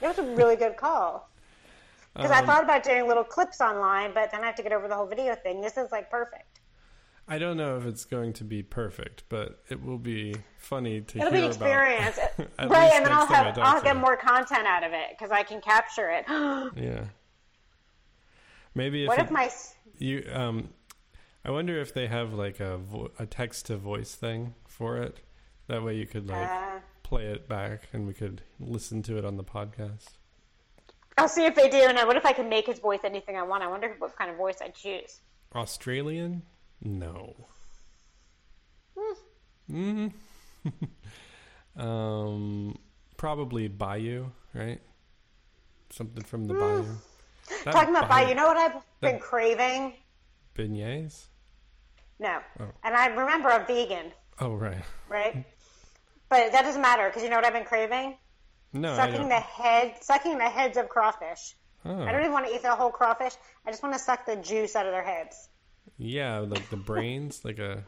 [0.00, 1.30] That was a really good call.
[2.14, 4.72] Because I Um, thought about doing little clips online, but then I have to get
[4.72, 5.60] over the whole video thing.
[5.60, 6.58] This is like perfect.
[7.28, 11.18] I don't know if it's going to be perfect, but it will be funny to
[11.18, 12.18] It'll hear be an experience,
[12.58, 12.70] about.
[12.70, 12.90] Right?
[12.94, 16.10] And then I'll have I'll get more content out of it because I can capture
[16.10, 16.24] it.
[16.76, 17.04] Yeah.
[18.78, 19.50] Maybe if, what it- if my
[19.98, 20.68] you um,
[21.44, 25.18] I wonder if they have like a vo- a text to voice thing for it.
[25.66, 29.24] That way you could like uh, play it back and we could listen to it
[29.24, 30.10] on the podcast.
[31.18, 31.78] I'll see if they do.
[31.78, 33.64] And what if I can make his voice anything I want?
[33.64, 35.20] I wonder what kind of voice I choose.
[35.54, 36.42] Australian?
[36.80, 37.34] No.
[39.70, 40.12] Mm.
[41.76, 42.78] um,
[43.16, 44.80] probably Bayou, right?
[45.90, 46.86] Something from the Bayou.
[47.64, 49.94] That Talking about Bayou, you know what I've been craving?
[50.54, 51.26] beignets.
[52.18, 52.66] No, Oh.
[52.82, 54.82] and I remember I'm vegan, Oh right.
[55.08, 55.44] right?
[56.30, 58.16] But that doesn't matter because you know what I've been craving?
[58.74, 61.56] No, sucking the head, sucking the heads of crawfish.
[61.86, 62.02] oh.
[62.02, 63.32] I don't even want to eat the whole crawfish.
[63.66, 65.48] I just want to suck the juice out of their heads.
[65.96, 67.82] Yeah, like the brains, like a.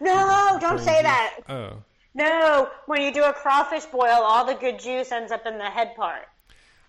[0.00, 1.02] No, don't say juice.
[1.02, 1.34] that.
[1.48, 1.82] Oh,
[2.14, 5.64] No, when you do a crawfish boil, all the good juice ends up in the
[5.70, 6.22] head part,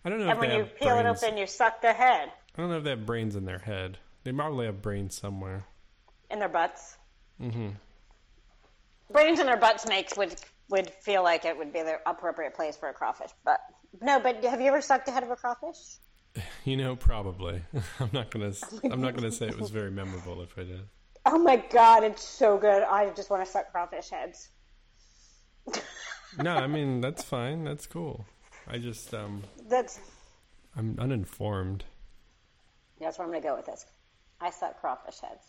[0.06, 1.22] I don't know and if when they you have peel brains.
[1.24, 3.60] it open, you suck the head I don't know if they have brains in their
[3.60, 3.98] head.
[4.24, 5.66] They probably have brains somewhere.
[6.32, 6.98] in their butts.
[7.42, 7.70] Mm-hmm.
[9.12, 10.36] Brains in their butts makes would
[10.70, 13.60] would feel like it would be the appropriate place for a crawfish, but
[14.02, 14.20] no.
[14.20, 15.78] But have you ever sucked the head of a crawfish?
[16.66, 17.62] You know, probably.
[18.00, 18.50] I'm not gonna.
[18.50, 20.82] s- I'm not gonna say it was very memorable if I did.
[21.26, 22.84] Oh my god, it's so good.
[22.84, 24.50] I just want to suck crawfish heads.
[26.38, 27.64] No, I mean that's fine.
[27.64, 28.26] That's cool.
[28.70, 30.00] I just um, That's
[30.76, 31.84] I'm uninformed.
[33.00, 33.86] that's where I'm gonna go with this.
[34.42, 35.46] I suck crawfish heads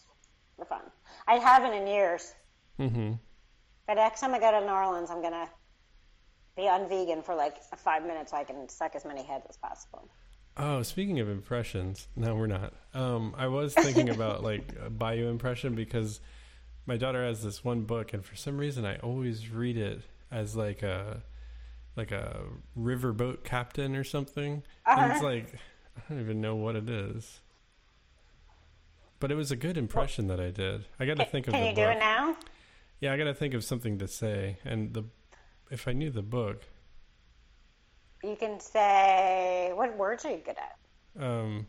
[0.56, 0.82] for fun.
[1.26, 2.32] I haven't in years,
[2.78, 3.12] hmm
[3.86, 5.48] but next time I go to New Orleans, I'm gonna
[6.56, 10.08] be unvegan for like five minutes so I can suck as many heads as possible.
[10.56, 12.72] Oh, speaking of impressions, no, we're not.
[12.92, 16.20] Um, I was thinking about like a Bayou impression because
[16.84, 20.00] my daughter has this one book, and for some reason, I always read it
[20.30, 21.22] as like a
[21.98, 22.40] like a
[22.78, 24.62] riverboat captain or something.
[24.86, 25.52] And it's like
[25.96, 27.40] I don't even know what it is.
[29.20, 30.86] But it was a good impression that I did.
[31.00, 31.84] I got to think of Can the you book.
[31.84, 32.36] do it now?
[33.00, 35.04] Yeah, I got to think of something to say, and the
[35.70, 36.62] if I knew the book,
[38.22, 41.22] You can say what words are you good at?
[41.22, 41.66] Um.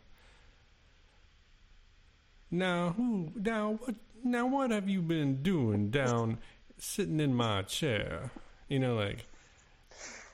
[2.50, 3.30] Now who?
[3.34, 3.94] Now what?
[4.24, 6.38] Now what have you been doing down,
[6.78, 8.30] sitting in my chair?
[8.68, 9.26] You know, like,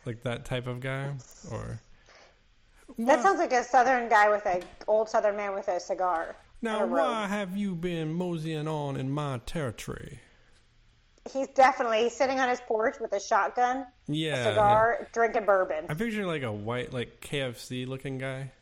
[0.06, 1.12] like that type of guy,
[1.50, 1.80] or.
[2.98, 6.36] That sounds like a southern guy with a old southern man with a cigar.
[6.62, 10.20] Now, a why have you been moseying on in my territory?
[11.30, 14.36] He's definitely he's sitting on his porch with a shotgun, Yeah.
[14.36, 15.86] a cigar, drinking bourbon.
[15.88, 18.52] I picture like a white, like KFC looking guy.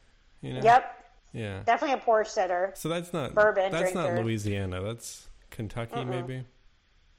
[0.41, 0.63] You know.
[0.63, 1.63] Yep, Yeah.
[1.65, 2.73] definitely a porch sitter.
[2.75, 4.15] So that's not Bourbon That's not.
[4.15, 4.81] Louisiana.
[4.83, 6.45] That's Kentucky, maybe.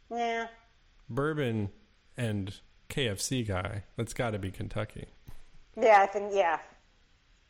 [0.09, 0.47] Yeah,
[1.09, 1.69] Bourbon
[2.17, 2.53] and
[2.89, 3.83] KFC guy.
[3.95, 5.07] That's got to be Kentucky.
[5.79, 6.59] yeah, I think yeah.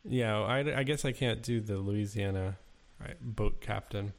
[0.08, 2.56] Yeah, I, I guess I can't do the Louisiana
[3.00, 4.12] right, boat captain.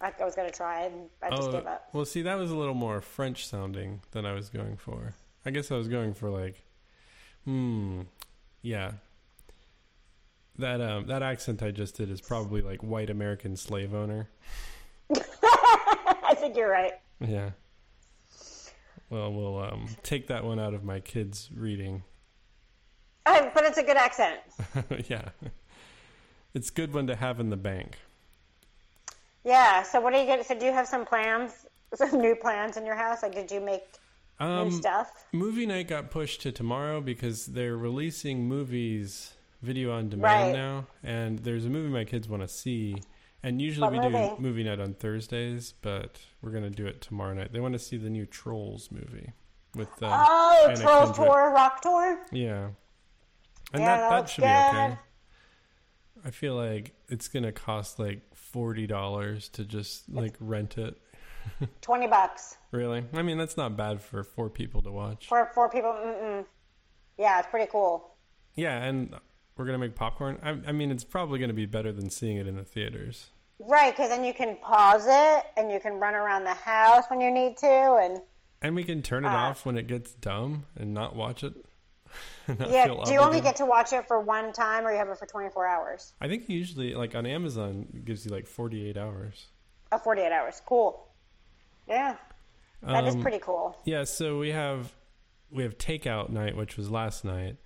[0.00, 1.88] I I was gonna try and I just gave up.
[1.92, 5.14] well, see, that was a little more French sounding than I was going for.
[5.44, 6.62] I guess I was going for like,
[7.44, 8.02] hmm,
[8.62, 8.92] yeah.
[10.58, 14.28] That um that accent I just did is probably like white American slave owner.
[15.14, 16.92] I think you're right.
[17.20, 17.50] Yeah.
[19.10, 22.02] Well, we'll um, take that one out of my kids' reading.
[23.24, 24.40] I, but it's a good accent.
[25.08, 25.28] yeah.
[26.54, 27.98] It's a good one to have in the bank.
[29.44, 29.82] Yeah.
[29.82, 30.44] So what are you gonna?
[30.44, 31.66] So do you have some plans?
[31.94, 33.22] Some new plans in your house?
[33.22, 33.84] Like, did you make
[34.40, 35.24] new Um, stuff?
[35.32, 40.52] movie night got pushed to tomorrow because they're releasing movies video on demand Right.
[40.52, 42.96] now, and there's a movie my kids want to see.
[43.46, 44.34] And usually What we do movie?
[44.42, 47.52] movie night on Thursdays, but we're gonna do it tomorrow night.
[47.52, 49.32] They want to see the new Trolls movie
[49.76, 51.28] with uh, Oh, Anna Troll Kendrick.
[51.28, 52.18] Tour, Rock Tour.
[52.32, 52.70] Yeah.
[53.72, 54.98] And Yeah, that, that should be okay.
[56.24, 61.00] I feel like it's gonna cost like forty dollars to just like rent it.
[61.80, 63.04] Twenty bucks Really?
[63.14, 65.28] I mean that's not bad for four people to watch.
[65.28, 65.92] for four people.
[65.92, 66.44] Mm-mm.
[67.16, 68.16] Yeah, it's pretty cool.
[68.56, 69.14] Yeah, and
[69.56, 70.40] we're gonna make popcorn.
[70.42, 73.28] I, I mean it's probably gonna be better than seeing it in the theaters.
[73.58, 77.20] Right, because then you can pause it and you can run around the house when
[77.20, 77.66] you need to,
[78.02, 78.20] and
[78.62, 79.48] And we can turn it Ah.
[79.50, 81.54] off when it gets dumb and not watch it.
[82.48, 82.86] Not yeah.
[83.04, 85.26] Do you only get to watch it for one time, or you have it for
[85.26, 86.14] twenty four hours?
[86.20, 89.46] I think usually like on Amazon it gives you like forty eight hours.
[89.92, 90.62] Oh, 48 hours.
[90.66, 91.06] Cool.
[91.88, 92.16] Yeah,
[92.82, 93.76] that is Um, pretty cool.
[93.84, 94.92] Yeah, so we have
[95.50, 97.56] we have takeout night, which was last night,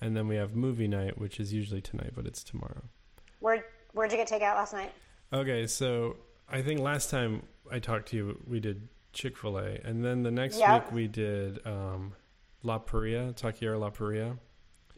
[0.00, 2.82] and then we have movie night, which is usually tonight, but it's tomorrow.
[3.40, 4.92] Where Where'd you get takeout last night?
[5.32, 6.16] Okay, so
[6.48, 10.22] I think last time I talked to you, we did Chick Fil A, and then
[10.22, 10.74] the next Yeah.
[10.74, 12.14] week we did um,
[12.62, 14.36] La Paria, Taqueria La Paria,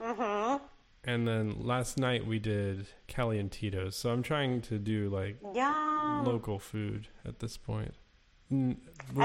[0.00, 0.64] Mm-hmm.
[1.04, 3.96] and then last night we did Cali and Tito's.
[3.96, 6.24] So I'm trying to do like Yum.
[6.24, 7.94] local food at this point.
[8.50, 8.74] We're-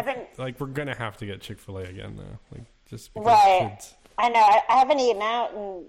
[0.03, 3.27] been- like we're gonna have to get Chick Fil A again though, like just because
[3.27, 3.69] Right.
[3.71, 3.95] kids.
[4.17, 4.39] I know.
[4.39, 5.85] I, I haven't eaten out in.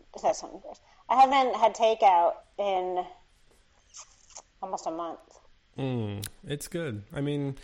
[1.09, 3.05] I haven't had takeout in
[4.65, 5.21] almost a month.
[5.79, 7.03] Mm, it's good.
[7.13, 7.57] I mean,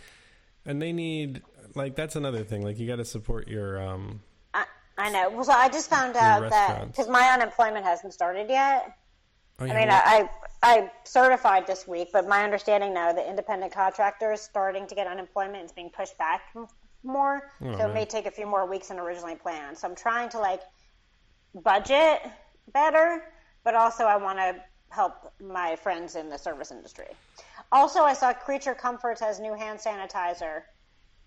[0.65, 1.41] and they need
[1.75, 2.61] like that's another thing.
[2.63, 4.21] Like you got to support your um.
[4.53, 4.65] I,
[4.97, 5.29] I know.
[5.31, 8.95] Well, so I just found out that because my unemployment hasn't started yet.
[9.59, 10.29] Oh, I mean, what- I,
[10.63, 15.07] I certified this week, but my understanding now, the independent contractor is starting to get
[15.07, 15.63] unemployment.
[15.63, 16.41] It's being pushed back
[17.03, 19.77] more, Oh, so it may take a few more weeks than originally planned.
[19.77, 20.61] So I'm trying to like
[21.63, 22.21] budget
[22.73, 23.23] better,
[23.63, 24.55] but also I want to
[24.91, 27.07] help my friends in the service industry.
[27.71, 30.63] Also, I saw Creature Comforts has new hand sanitizer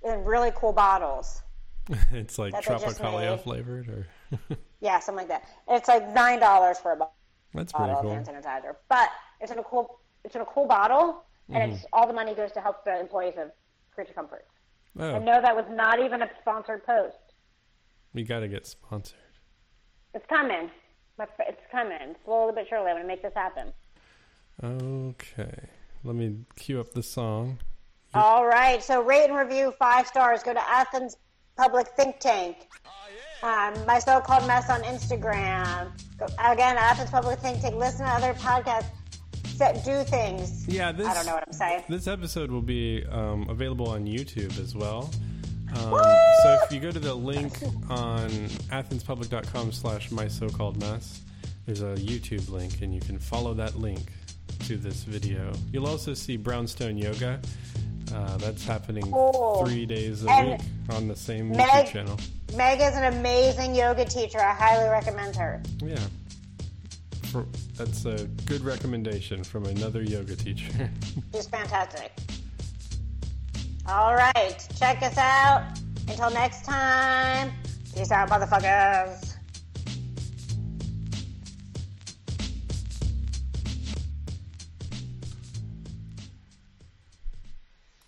[0.04, 1.42] in really cool bottles.
[2.12, 4.06] it's like Tropicalia flavored, or
[4.80, 5.48] Yeah, something like that.
[5.68, 7.14] It's like nine dollars for a bottle.
[7.54, 8.18] that's pretty bottle cool.
[8.20, 8.74] of hand sanitizer.
[8.88, 9.08] But
[9.40, 11.72] it's in a cool it's in a cool bottle and Mm-hmm.
[11.74, 13.50] it's all the money goes to help the employees of
[13.94, 14.48] Creature Comforts.
[14.98, 17.16] Oh, And no, that was not even a sponsored post.
[18.14, 19.18] we got to get sponsored.
[20.14, 20.70] It's coming.
[21.18, 22.16] My fr- It's coming.
[22.24, 23.72] Slowly but surely I'm gonna make this happen.
[24.62, 25.68] Okay,
[26.04, 27.58] let me cue up the song.
[28.14, 28.82] All right.
[28.82, 30.42] So rate and review five stars.
[30.44, 31.16] Go to Athens
[31.56, 32.68] Public Think Tank.
[33.42, 35.90] Um, my so-called mess on Instagram.
[36.18, 37.74] Go, again, Athens Public Think Tank.
[37.74, 38.86] Listen to other podcasts.
[39.46, 40.66] Set, do things.
[40.68, 41.84] Yeah, this I don't know what I'm saying.
[41.88, 45.10] this episode will be um, available on YouTube as well.
[45.76, 45.90] Um,
[46.42, 47.52] so if you go to the link
[47.90, 48.28] on
[48.70, 51.22] athenspublic.com slash my so-called mess,
[51.66, 54.12] there's a YouTube link and you can follow that link
[54.66, 55.52] to this video.
[55.72, 57.40] You'll also see Brownstone Yoga.
[58.14, 59.12] Uh, that's happening
[59.64, 60.60] three days a And week
[60.90, 62.20] on the same Meg- YouTube channel.
[62.54, 64.38] Meg is an amazing yoga teacher.
[64.38, 65.62] I highly recommend her.
[65.82, 65.98] Yeah.
[67.32, 67.46] For,
[67.76, 70.90] that's a good recommendation from another yoga teacher.
[71.34, 72.12] She's fantastic.
[73.86, 74.66] All right.
[74.78, 75.64] Check us out.
[76.08, 77.52] Until next time,
[77.94, 79.33] Peace out, motherfuckers.